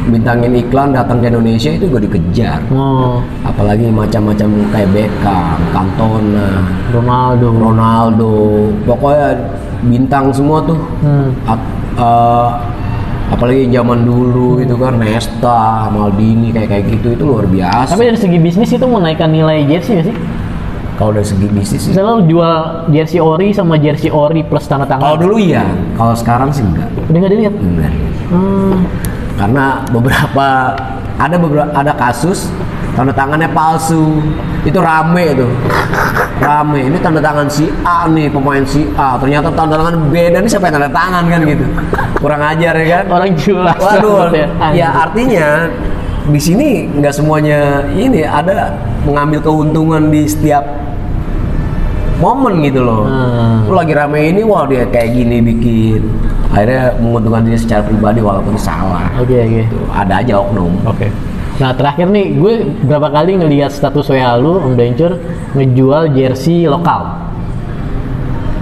bintangin 0.10 0.52
iklan 0.58 0.92
datang 0.92 1.24
ke 1.24 1.32
Indonesia 1.32 1.72
itu 1.72 1.88
juga 1.88 2.04
dikejar. 2.04 2.60
oh 2.74 3.24
Apalagi 3.46 3.88
macam-macam 3.88 4.50
kayak 4.74 4.90
Beckham, 4.92 5.60
Cantona, 5.72 6.50
Ronaldo 6.92 7.48
Ronaldo, 7.54 8.34
pokoknya 8.84 9.40
bintang 9.88 10.34
semua 10.36 10.60
tuh. 10.66 10.80
Hmm. 11.00 11.30
At- 11.48 11.72
eh, 11.96 12.50
apalagi 13.32 13.72
zaman 13.72 14.04
dulu 14.04 14.60
itu 14.60 14.76
kan 14.76 15.00
Nesta, 15.00 15.88
Maldini 15.88 16.52
kayak 16.52 16.68
kayak 16.70 16.84
gitu 16.92 17.08
itu 17.16 17.24
luar 17.24 17.48
biasa. 17.48 17.96
tapi 17.96 18.04
dari 18.06 18.20
segi 18.20 18.38
bisnis 18.38 18.70
itu 18.70 18.84
menaikkan 18.84 19.32
nilai 19.32 19.64
jersey 19.66 19.98
nggak 19.98 20.08
sih 20.12 20.16
kalau 21.00 21.12
dari 21.16 21.26
segi 21.26 21.48
bisnis 21.48 21.80
sih. 21.82 21.90
misalnya 21.96 22.14
lu 22.14 22.24
jual 22.28 22.56
jersey 22.92 23.18
ori 23.18 23.50
sama 23.52 23.80
jersey 23.80 24.12
ori 24.12 24.44
plus 24.44 24.68
tanda 24.68 24.84
Kalau 24.86 25.16
tangan 25.16 25.18
dulu 25.18 25.36
iya, 25.40 25.64
kalau 25.96 26.14
sekarang 26.14 26.52
sih 26.52 26.62
enggak. 26.62 26.92
udah 27.08 27.18
nggak 27.18 27.32
dilihat 27.32 27.54
Enggak. 27.56 27.94
hmm. 28.30 28.76
karena 29.40 29.66
beberapa 29.90 30.48
ada 31.18 31.36
beberapa 31.40 31.72
ada 31.72 31.94
kasus 31.96 32.52
tanda 32.94 33.16
tangannya 33.16 33.48
palsu 33.50 34.20
itu 34.62 34.78
rame 34.78 35.24
itu 35.32 35.48
rame. 36.42 36.82
Ini 36.90 36.98
tanda 37.00 37.22
tangan 37.22 37.48
si 37.48 37.70
A 37.86 38.10
nih 38.10 38.28
pemain 38.28 38.66
si 38.66 38.90
A. 38.98 39.16
Ternyata 39.22 39.54
tanda 39.54 39.78
tangan 39.78 39.96
beda 40.10 40.38
nih 40.42 40.50
siapa 40.50 40.68
yang 40.68 40.76
tanda 40.82 40.92
tangan 40.92 41.24
kan 41.30 41.40
gitu. 41.46 41.66
Kurang 42.18 42.42
ajar 42.42 42.74
ya 42.82 42.86
kan? 43.00 43.04
Orang 43.14 43.32
jelas. 43.38 43.78
Waduh. 43.78 44.34
Ya 44.34 44.48
Anjir. 44.60 44.90
artinya 44.90 45.48
di 46.22 46.40
sini 46.42 46.70
nggak 46.98 47.14
semuanya 47.14 47.86
ini 47.94 48.26
ada 48.26 48.74
mengambil 49.06 49.42
keuntungan 49.42 50.10
di 50.10 50.26
setiap 50.26 50.66
momen 52.22 52.62
gitu 52.62 52.86
loh. 52.86 53.10
Hmm. 53.10 53.66
lu 53.66 53.74
lagi 53.74 53.98
rame 53.98 54.30
ini 54.30 54.42
wah 54.46 54.66
dia 54.66 54.86
kayak 54.90 55.14
gini 55.14 55.38
bikin. 55.42 56.02
Akhirnya 56.52 56.92
menguntungkan 57.00 57.48
diri 57.48 57.56
secara 57.56 57.82
pribadi 57.88 58.20
walaupun 58.20 58.60
salah. 58.60 59.08
Oke 59.16 59.40
oke. 59.40 59.62
Tuh, 59.72 59.88
ada 59.96 60.20
aja 60.20 60.34
oknum. 60.36 60.76
Oke 60.84 61.08
Nah 61.58 61.74
terakhir 61.74 62.08
nih, 62.08 62.34
gue 62.34 62.54
berapa 62.82 63.12
kali 63.12 63.36
ngelihat 63.36 63.70
status 63.70 64.08
WA 64.08 64.34
lu, 64.36 64.58
Om 64.58 64.74
Dencur, 64.74 65.20
ngejual 65.52 66.10
jersey 66.12 66.66
lokal. 66.66 67.20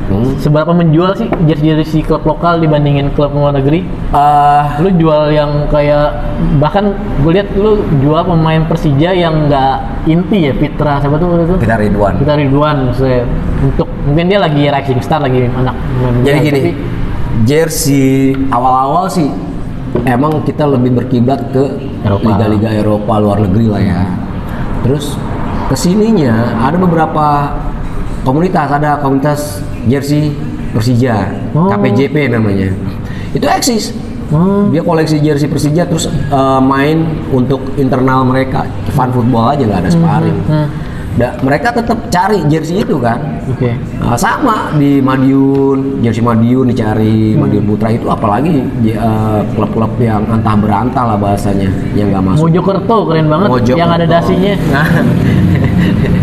Hmm. 0.09 0.33
Seberapa 0.41 0.73
menjual 0.73 1.13
sih 1.13 1.29
jersey-jersey 1.45 2.01
klub 2.01 2.25
lokal 2.25 2.57
dibandingin 2.57 3.13
klub 3.13 3.29
luar 3.29 3.53
negeri? 3.53 3.85
Eh, 4.09 4.63
Lu 4.81 4.89
jual 4.91 5.29
yang 5.29 5.69
kayak 5.69 6.17
bahkan 6.57 6.97
gue 7.21 7.29
lihat 7.29 7.53
lu 7.53 7.77
jual 7.99 8.25
pemain 8.25 8.65
Persija 8.65 9.13
yang 9.13 9.45
nggak 9.45 9.75
inti 10.07 10.49
ya 10.49 10.53
Fitra 10.57 10.97
siapa 10.97 11.13
tuh 11.13 11.45
itu? 11.45 11.55
kita 11.61 11.77
Ridwan. 11.77 12.17
Fitra 12.17 12.35
Ridwan 12.35 12.77
maksudnya 12.89 13.21
untuk 13.61 13.85
mungkin 14.01 14.25
dia 14.25 14.39
lagi 14.41 14.65
rising 14.65 14.97
star 14.97 15.21
lagi 15.21 15.45
anak 15.45 15.77
Jadi 16.25 16.37
gini, 16.41 16.59
tapi- 16.59 16.77
jersey 17.45 18.33
awal-awal 18.49 19.05
sih 19.05 19.29
emang 20.03 20.41
kita 20.41 20.65
lebih 20.65 20.89
berkiblat 20.95 21.53
ke. 21.53 21.69
Liga-liga 22.03 22.69
Eropa 22.71 23.13
luar 23.19 23.43
negeri 23.43 23.65
lah 23.67 23.81
ya. 23.81 24.01
Terus 24.85 25.19
ke 25.69 25.75
sininya 25.75 26.55
ada 26.63 26.77
beberapa 26.79 27.25
komunitas, 28.23 28.67
ada 28.71 28.99
komunitas 28.99 29.61
jersey 29.85 30.33
Persija, 30.69 31.33
Oh. 31.57 31.65
KPJP 31.65 32.29
namanya. 32.29 32.69
Itu 33.33 33.49
eksis. 33.49 33.89
Hmm. 34.29 34.69
Dia 34.69 34.85
koleksi 34.85 35.17
jersey 35.17 35.49
Persija 35.49 35.89
terus 35.89 36.05
eh, 36.05 36.61
main 36.61 37.25
untuk 37.33 37.73
internal 37.81 38.21
mereka, 38.21 38.69
fun 38.93 39.09
football 39.09 39.57
aja 39.57 39.65
nggak 39.65 39.81
ada 39.85 39.89
sparring. 39.89 40.37
Hmm. 40.45 40.67
Da- 41.11 41.35
mereka 41.39 41.71
tetap 41.71 41.97
cari 42.07 42.45
jersey 42.45 42.79
itu 42.79 42.95
kan. 42.97 43.41
Oke. 43.45 43.73
Nah, 43.97 44.13
sama 44.13 44.71
di 44.73 44.99
Madiun, 44.99 45.99
jersey 45.99 46.21
Madiun 46.21 46.69
dicari, 46.69 47.33
Hmm. 47.33 47.43
Madiun 47.43 47.65
Putra 47.65 47.89
itu 47.89 48.05
apalagi 48.05 48.61
eh, 48.85 49.41
klub-klub 49.51 49.97
yang 49.97 50.23
antah 50.27 50.55
berantah 50.55 51.03
lah 51.05 51.17
bahasanya 51.17 51.67
yang 51.91 52.09
nggak 52.09 52.23
masuk. 52.23 52.45
Mojokerto 52.45 52.97
keren 53.05 53.27
banget 53.27 53.49
Mojokerto. 53.49 53.77
yang 53.77 53.89
ada 53.89 54.05
dasinya. 54.05 54.53
Nah, 54.69 54.85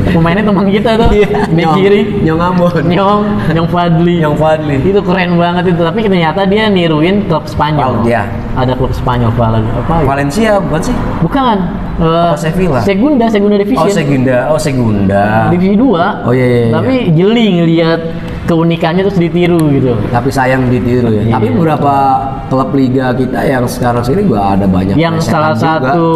Pemainnya 0.06 0.44
teman 0.44 0.66
kita 0.66 0.90
tuh. 0.96 1.10
Nyong- 1.50 1.76
kiri. 1.76 2.00
Nyong 2.24 2.40
Ambon, 2.40 2.82
Nyong, 2.86 3.22
Nyong 3.52 3.68
Fadli. 3.68 4.16
Nyong 4.22 4.38
Fadli. 4.38 4.76
Itu 4.80 5.00
keren 5.02 5.36
banget 5.36 5.64
itu, 5.68 5.82
tapi 5.82 5.98
ternyata 6.00 6.46
dia 6.46 6.70
niruin 6.70 7.26
klub 7.26 7.44
Spanyol. 7.44 8.00
Oh, 8.00 8.06
iya. 8.06 8.24
Ada 8.56 8.72
klub 8.72 8.88
Spanyol 8.90 9.30
Val 9.36 9.60
apa? 9.60 9.94
ya? 10.00 10.04
Valencia 10.08 10.52
bukan 10.58 10.80
sih? 10.80 10.94
Bukan. 11.20 11.56
Eh, 11.96 12.04
Apa, 12.04 12.36
Sevilla? 12.36 12.80
Segunda, 12.80 13.24
Segunda 13.28 13.56
Division. 13.56 13.84
Oh 13.84 13.92
Segunda, 13.92 14.38
oh 14.52 14.60
Segunda. 14.60 15.48
Divisi 15.48 15.76
2. 15.76 16.28
Oh, 16.28 16.32
iya, 16.32 16.44
iya, 16.44 16.58
iya. 16.68 16.72
Tapi 16.72 16.94
jeli 17.12 17.46
ngelihat 17.56 18.00
keunikannya 18.44 19.02
terus 19.04 19.16
ditiru 19.16 19.60
gitu. 19.72 19.92
Tapi 20.08 20.28
sayang 20.28 20.68
ditiru 20.68 21.08
ya. 21.08 21.22
Iya. 21.24 21.32
Tapi 21.36 21.46
beberapa 21.52 21.94
klub 22.46 22.70
liga 22.72 23.10
kita 23.12 23.40
yang 23.42 23.64
sekarang 23.66 24.04
sini 24.04 24.22
juga 24.22 24.54
ada 24.54 24.64
banyak 24.64 24.94
yang 24.94 25.18
salah 25.18 25.50
juga. 25.52 25.92
satu 25.92 26.08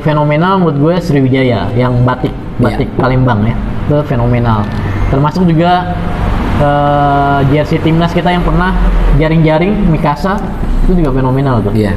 fenomenal 0.00 0.62
menurut 0.62 0.78
gue 0.80 0.94
Sriwijaya 1.04 1.68
yang 1.76 1.92
batik 2.02 2.32
batik 2.56 2.88
Iya. 2.88 2.98
Palembang 2.98 3.40
ya 3.44 3.54
itu 3.84 3.96
fenomenal 4.08 4.64
termasuk 5.12 5.44
juga 5.44 5.92
eh, 6.58 7.38
jersey 7.52 7.76
timnas 7.80 8.12
kita 8.12 8.32
yang 8.32 8.40
pernah 8.40 8.72
jaring-jaring 9.16 9.76
Mikasa 9.92 10.40
itu 10.88 11.04
juga 11.04 11.12
fenomenal 11.12 11.60
tuh. 11.60 11.72
Iya. 11.76 11.92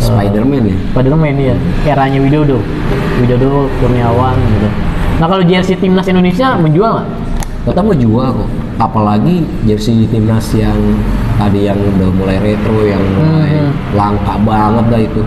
Spiderman 0.00 0.64
ya. 0.64 0.76
padahal 0.96 1.14
main 1.14 1.36
ya 1.36 1.54
eranya 1.86 2.18
Widodo. 2.18 2.58
Widodo 3.22 3.68
Kurniawan 3.78 4.34
gitu. 4.34 4.68
Nah 5.20 5.26
kalau 5.28 5.44
jersey 5.44 5.76
timnas 5.76 6.08
Indonesia 6.08 6.56
menjual 6.56 6.90
nggak? 6.98 7.08
Tetap 7.68 7.84
menjual 7.84 8.28
kok. 8.34 8.48
Apalagi 8.80 9.44
jersey 9.62 10.08
timnas 10.08 10.50
yang 10.56 10.74
tadi 11.36 11.68
yang 11.68 11.76
udah 11.76 12.10
mulai 12.16 12.40
retro 12.40 12.80
yang 12.82 12.98
mulai 13.14 13.60
Hmm. 13.60 13.70
langka 13.92 14.34
banget 14.40 14.84
dah 14.88 15.00
itu. 15.04 15.22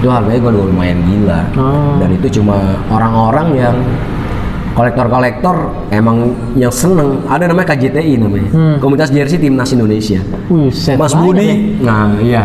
Itu 0.00 0.08
harganya 0.10 0.40
gue 0.40 0.50
udah 0.56 0.64
lumayan 0.72 0.98
gila. 1.06 1.40
Oh. 1.54 2.00
dan 2.00 2.08
itu 2.10 2.40
cuma 2.40 2.80
orang-orang 2.90 3.48
yang 3.54 3.76
kolektor-kolektor 4.74 5.56
emang 5.94 6.34
yang 6.58 6.74
seneng. 6.74 7.22
Ada 7.30 7.50
namanya 7.50 7.74
KJTI 7.74 8.14
namanya. 8.18 8.50
Hmm. 8.50 8.76
komunitas 8.82 9.14
jersey 9.14 9.38
timnas 9.38 9.70
Indonesia. 9.70 10.20
Buset, 10.50 10.98
Mas 10.98 11.14
Budi. 11.14 11.46
ya. 11.46 11.56
nah 11.80 12.10
iya. 12.18 12.44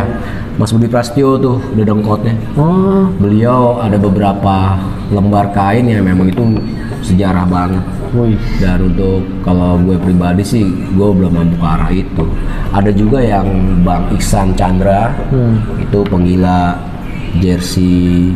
Mas 0.56 0.76
Budi 0.76 0.92
Prasetyo 0.92 1.40
tuh 1.40 1.56
udah 1.72 1.84
dongkotnya 1.88 2.36
oh. 2.60 3.08
Beliau 3.16 3.80
ada 3.80 3.96
beberapa 3.96 4.76
lembar 5.08 5.56
kain 5.56 5.88
yang 5.88 6.04
memang 6.04 6.28
itu 6.28 6.42
sejarah 7.00 7.48
banget. 7.48 7.80
Wih. 8.12 8.36
Dan 8.60 8.92
untuk 8.92 9.24
kalau 9.40 9.80
gue 9.80 9.96
pribadi 9.96 10.44
sih 10.44 10.66
gue 10.68 11.08
belum 11.16 11.32
mampu 11.32 11.56
ke 11.56 11.66
arah 11.66 11.90
itu. 11.94 12.24
Ada 12.76 12.90
juga 12.92 13.24
yang 13.24 13.46
Bang 13.86 14.10
Iksan 14.12 14.52
Chandra. 14.54 15.14
Hmm. 15.32 15.62
itu 15.80 16.04
penggila 16.06 16.76
jersey 17.38 18.34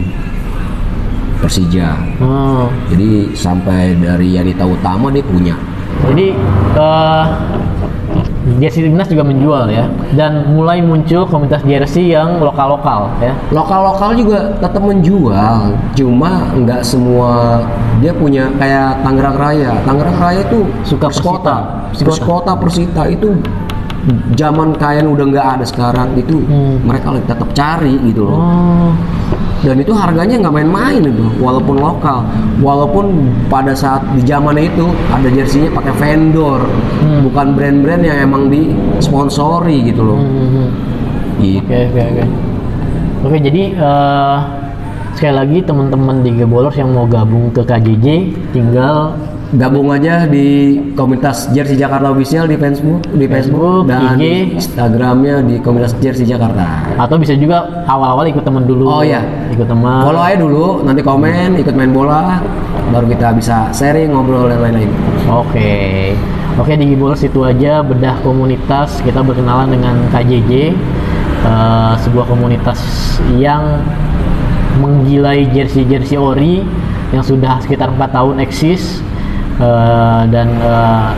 Persija. 1.45 1.93
Oh. 2.25 2.73
Jadi 2.89 3.37
sampai 3.37 3.93
dari 4.01 4.33
Yanita 4.33 4.65
Utama 4.65 5.13
dia 5.13 5.21
punya. 5.21 5.53
Jadi 6.09 6.33
eh 6.81 7.25
jersey 8.61 8.89
timnas 8.89 9.09
juga 9.13 9.25
menjual 9.29 9.69
ya. 9.69 9.85
Dan 10.17 10.57
mulai 10.57 10.81
muncul 10.81 11.29
komunitas 11.29 11.61
jersey 11.69 12.17
yang 12.17 12.41
lokal-lokal 12.41 13.13
ya. 13.21 13.37
lokal-lokal 13.53 14.17
juga 14.17 14.57
tetap 14.61 14.81
menjual 14.85 15.73
cuma 15.93 16.49
nggak 16.57 16.81
semua 16.81 17.61
dia 18.01 18.13
punya 18.17 18.49
kayak 18.57 19.05
Tangerang 19.05 19.37
Raya. 19.37 19.73
Tangerang 19.85 20.17
Raya 20.17 20.41
itu 20.49 20.65
Suka 20.85 21.13
Persikota 21.13 21.57
Persita. 21.93 22.05
Persikota 22.09 22.53
Persita. 22.57 23.03
Itu 23.13 23.29
zaman 24.37 24.77
kain 24.77 25.09
udah 25.09 25.25
nggak 25.33 25.47
ada 25.61 25.65
sekarang 25.65 26.13
itu 26.17 26.37
Hmm. 26.45 26.77
mereka 26.85 27.17
lagi 27.17 27.25
tetap 27.25 27.49
cari 27.57 27.97
gitu 28.05 28.29
loh. 28.29 28.37
Oh, 28.37 28.89
dan 29.65 29.81
itu 29.81 29.93
harganya 29.97 30.37
nggak 30.45 30.55
main-main 30.61 31.01
itu 31.01 31.25
walaupun 31.41 31.81
lokal 31.81 32.21
walaupun 32.61 33.33
pada 33.49 33.73
saat 33.73 34.05
di 34.13 34.23
zamannya 34.23 34.69
itu 34.69 34.87
ada 35.09 35.29
jersinya 35.33 35.73
pakai 35.81 35.93
vendor 35.97 36.61
Hmm. 37.05 37.21
bukan 37.29 37.53
brand-brand 37.53 38.01
yang 38.01 38.19
emang 38.25 38.49
disponsori 38.49 39.93
gitu 39.93 40.01
loh 40.01 40.17
hmm, 40.17 40.33
hmm, 40.33 40.49
hmm. 40.49 40.69
gitu 41.45 41.61
Oke 41.69 41.77
oke 41.93 42.01
oke. 42.01 42.25
Oke 43.25 43.37
jadi 43.41 43.63
eh 43.77 44.39
sekali 45.15 45.35
lagi 45.37 45.59
teman-teman 45.63 46.27
di 46.27 46.31
Gebolers 46.35 46.75
yang 46.75 46.91
mau 46.91 47.07
gabung 47.07 47.53
ke 47.55 47.63
KJJ 47.63 48.07
tinggal 48.51 49.15
gabung 49.53 49.93
aja 49.93 50.25
di 50.25 50.79
komunitas 50.97 51.53
Jersey 51.53 51.77
Jakarta 51.77 52.11
Official 52.11 52.49
di 52.49 52.57
Facebook 52.57 53.05
di 53.13 53.27
Facebook, 53.29 53.85
Facebook, 53.85 53.93
dan 53.93 54.17
IG. 54.17 54.57
Instagramnya 54.57 55.45
di 55.45 55.61
komunitas 55.61 55.93
Jersey 56.01 56.25
Jakarta 56.25 56.97
atau 56.97 57.17
bisa 57.21 57.37
juga 57.37 57.85
awal-awal 57.85 58.33
ikut 58.33 58.41
teman 58.41 58.65
dulu. 58.65 58.89
Oh, 58.89 59.03
iya. 59.05 59.21
Ikut 59.53 59.69
teman. 59.69 60.03
follow 60.03 60.23
aja 60.25 60.37
dulu 60.41 60.83
nanti 60.83 61.05
komen 61.05 61.61
ikut 61.61 61.75
main 61.77 61.93
bola 61.95 62.43
baru 62.91 63.07
kita 63.07 63.37
bisa 63.39 63.71
sharing 63.71 64.11
ngobrol 64.11 64.51
dan 64.51 64.61
lain-lain 64.61 64.91
Oke, 65.31 66.13
oke 66.61 66.73
di 66.77 66.85
Gibol 66.93 67.17
itu 67.17 67.41
aja 67.47 67.81
bedah 67.81 68.21
komunitas 68.21 69.01
kita 69.01 69.25
berkenalan 69.25 69.73
dengan 69.73 69.97
KJJ, 70.13 70.53
eh, 70.53 71.95
sebuah 72.05 72.29
komunitas 72.29 72.79
yang 73.41 73.81
menggilai 74.83 75.49
jersey-jersey 75.55 76.19
ori 76.19 76.61
yang 77.15 77.23
sudah 77.23 77.63
sekitar 77.63 77.95
empat 77.95 78.11
tahun 78.11 78.43
eksis 78.43 79.01
eh, 79.61 80.23
dan 80.31 80.49
eh, 80.59 81.09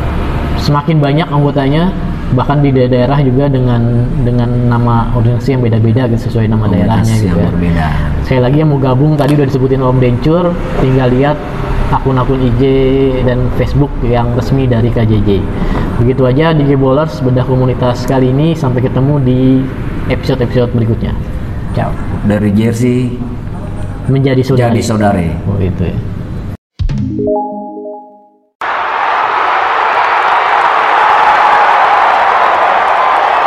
semakin 0.61 0.97
banyak 0.99 1.29
anggotanya 1.29 1.93
bahkan 2.35 2.59
di 2.59 2.75
daerah 2.75 3.23
juga 3.23 3.47
dengan 3.47 4.03
dengan 4.27 4.51
nama 4.67 5.07
organisasi 5.15 5.55
yang 5.55 5.63
beda-beda 5.63 6.11
gitu 6.11 6.27
sesuai 6.27 6.51
nama 6.51 6.67
daerahnya 6.67 7.15
gitu 7.23 7.39
ya. 7.39 7.47
berbeda 7.55 7.87
Sekali 8.27 8.43
lagi 8.43 8.57
yang 8.59 8.71
mau 8.75 8.81
gabung 8.83 9.15
tadi 9.15 9.39
udah 9.39 9.47
disebutin 9.47 9.79
Om 9.79 10.03
Dencur, 10.03 10.51
tinggal 10.83 11.15
lihat 11.15 11.39
akun-akun 11.95 12.43
IG 12.43 12.63
dan 13.23 13.47
Facebook 13.55 13.95
yang 14.03 14.35
resmi 14.35 14.67
dari 14.67 14.91
KJJ. 14.91 15.39
Begitu 16.03 16.23
aja 16.27 16.51
di 16.51 16.67
Bowlers 16.75 17.23
bedah 17.23 17.47
komunitas 17.47 18.03
kali 18.03 18.35
ini 18.35 18.59
sampai 18.59 18.83
ketemu 18.83 19.23
di 19.23 19.63
episode-episode 20.11 20.75
berikutnya. 20.75 21.15
Ciao. 21.79 21.95
dari 22.27 22.51
Jersey 22.57 23.15
Menjadi 24.11 24.43
saudara. 24.43 24.73
jadi 24.73 24.83
saudara 24.83 25.21
Oh 25.47 25.61
itu 25.61 25.87
ya. 25.87 26.16